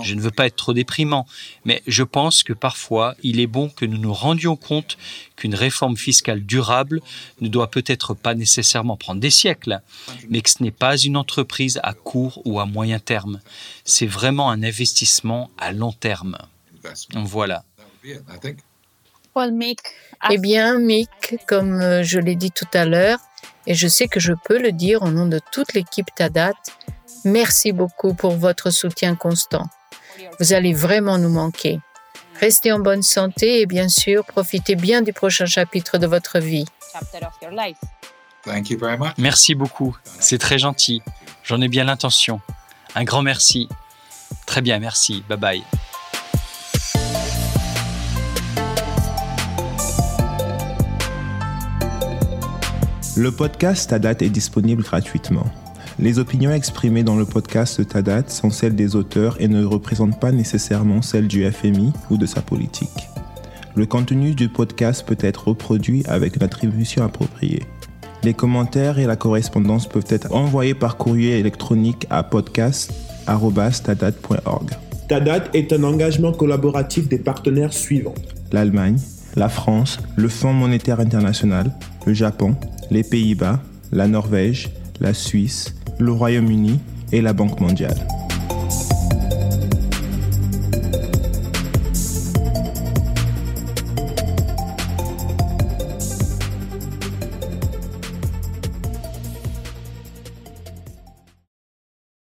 Je 0.02 0.14
ne 0.14 0.20
veux 0.20 0.30
pas 0.30 0.46
être 0.46 0.56
trop 0.56 0.72
déprimant, 0.72 1.26
mais 1.64 1.82
je 1.86 2.02
pense 2.02 2.42
que 2.42 2.52
parfois 2.52 3.14
il 3.22 3.40
est 3.40 3.46
bon 3.46 3.68
que 3.68 3.84
nous 3.84 3.98
nous 3.98 4.12
rendions 4.12 4.56
compte 4.56 4.98
qu'une 5.36 5.54
réforme 5.54 5.96
fiscale 5.96 6.44
durable 6.44 7.00
ne 7.40 7.48
doit 7.48 7.70
peut-être 7.70 8.14
pas 8.14 8.34
nécessairement 8.34 8.96
prendre 8.96 9.20
des 9.20 9.30
siècles, 9.30 9.80
mais 10.28 10.40
que 10.40 10.50
ce 10.50 10.62
n'est 10.62 10.70
pas 10.70 10.96
une 10.96 11.16
entreprise 11.16 11.80
à 11.82 11.94
court 11.94 12.42
ou 12.44 12.60
à 12.60 12.66
moyen 12.66 12.98
terme. 12.98 13.40
C'est 13.84 14.06
vraiment 14.06 14.50
un 14.50 14.62
investissement 14.62 15.50
à 15.58 15.72
long 15.72 15.92
terme. 15.92 16.38
Voilà. 17.14 17.64
Eh 20.30 20.38
bien, 20.38 20.78
Mick, 20.78 21.36
comme 21.46 21.80
euh, 21.80 22.02
je 22.02 22.18
l'ai 22.18 22.34
dit 22.34 22.50
tout 22.50 22.68
à 22.74 22.84
l'heure, 22.84 23.18
et 23.66 23.74
je 23.74 23.88
sais 23.88 24.08
que 24.08 24.20
je 24.20 24.32
peux 24.44 24.60
le 24.60 24.72
dire 24.72 25.02
au 25.02 25.10
nom 25.10 25.26
de 25.26 25.40
toute 25.52 25.74
l'équipe 25.74 26.08
Tadat, 26.14 26.54
merci 27.24 27.72
beaucoup 27.72 28.14
pour 28.14 28.36
votre 28.36 28.70
soutien 28.70 29.14
constant. 29.14 29.66
Vous 30.38 30.52
allez 30.52 30.72
vraiment 30.72 31.18
nous 31.18 31.28
manquer. 31.28 31.80
Restez 32.40 32.72
en 32.72 32.78
bonne 32.78 33.02
santé 33.02 33.60
et 33.60 33.66
bien 33.66 33.88
sûr, 33.88 34.24
profitez 34.24 34.74
bien 34.74 35.02
du 35.02 35.12
prochain 35.12 35.46
chapitre 35.46 35.98
de 35.98 36.06
votre 36.06 36.38
vie. 36.38 36.64
Merci 39.18 39.54
beaucoup. 39.54 39.96
C'est 40.04 40.38
très 40.38 40.58
gentil. 40.58 41.02
J'en 41.44 41.60
ai 41.60 41.68
bien 41.68 41.84
l'intention. 41.84 42.40
Un 42.94 43.04
grand 43.04 43.22
merci. 43.22 43.68
Très 44.46 44.62
bien, 44.62 44.78
merci. 44.78 45.22
Bye 45.28 45.38
bye. 45.38 45.62
Le 53.16 53.30
podcast 53.30 53.92
à 53.92 53.98
date 53.98 54.22
est 54.22 54.30
disponible 54.30 54.82
gratuitement. 54.82 55.44
Les 56.02 56.18
opinions 56.18 56.50
exprimées 56.50 57.02
dans 57.02 57.16
le 57.16 57.26
podcast 57.26 57.86
Tadat 57.86 58.28
sont 58.28 58.48
celles 58.48 58.74
des 58.74 58.96
auteurs 58.96 59.36
et 59.38 59.48
ne 59.48 59.66
représentent 59.66 60.18
pas 60.18 60.32
nécessairement 60.32 61.02
celles 61.02 61.28
du 61.28 61.44
FMI 61.44 61.92
ou 62.10 62.16
de 62.16 62.24
sa 62.24 62.40
politique. 62.40 62.88
Le 63.74 63.84
contenu 63.84 64.34
du 64.34 64.48
podcast 64.48 65.04
peut 65.06 65.18
être 65.20 65.48
reproduit 65.48 66.02
avec 66.08 66.36
une 66.36 66.42
attribution 66.42 67.04
appropriée. 67.04 67.64
Les 68.22 68.32
commentaires 68.32 68.98
et 68.98 69.04
la 69.04 69.16
correspondance 69.16 69.86
peuvent 69.86 70.06
être 70.08 70.34
envoyés 70.34 70.72
par 70.72 70.96
courrier 70.96 71.38
électronique 71.38 72.06
à 72.08 72.22
podcast.tadat.org. 72.22 74.70
Tadat 75.06 75.44
est 75.52 75.74
un 75.74 75.84
engagement 75.84 76.32
collaboratif 76.32 77.08
des 77.08 77.18
partenaires 77.18 77.74
suivants. 77.74 78.14
L'Allemagne, 78.52 78.96
la 79.36 79.50
France, 79.50 79.98
le 80.16 80.30
Fonds 80.30 80.54
monétaire 80.54 81.00
international, 81.00 81.70
le 82.06 82.14
Japon, 82.14 82.56
les 82.90 83.02
Pays-Bas, 83.02 83.60
la 83.92 84.08
Norvège, 84.08 84.70
la 84.98 85.12
Suisse, 85.14 85.74
le 86.00 86.12
Royaume-Uni 86.12 86.80
et 87.12 87.20
la 87.20 87.32
Banque 87.32 87.60
mondiale. 87.60 88.06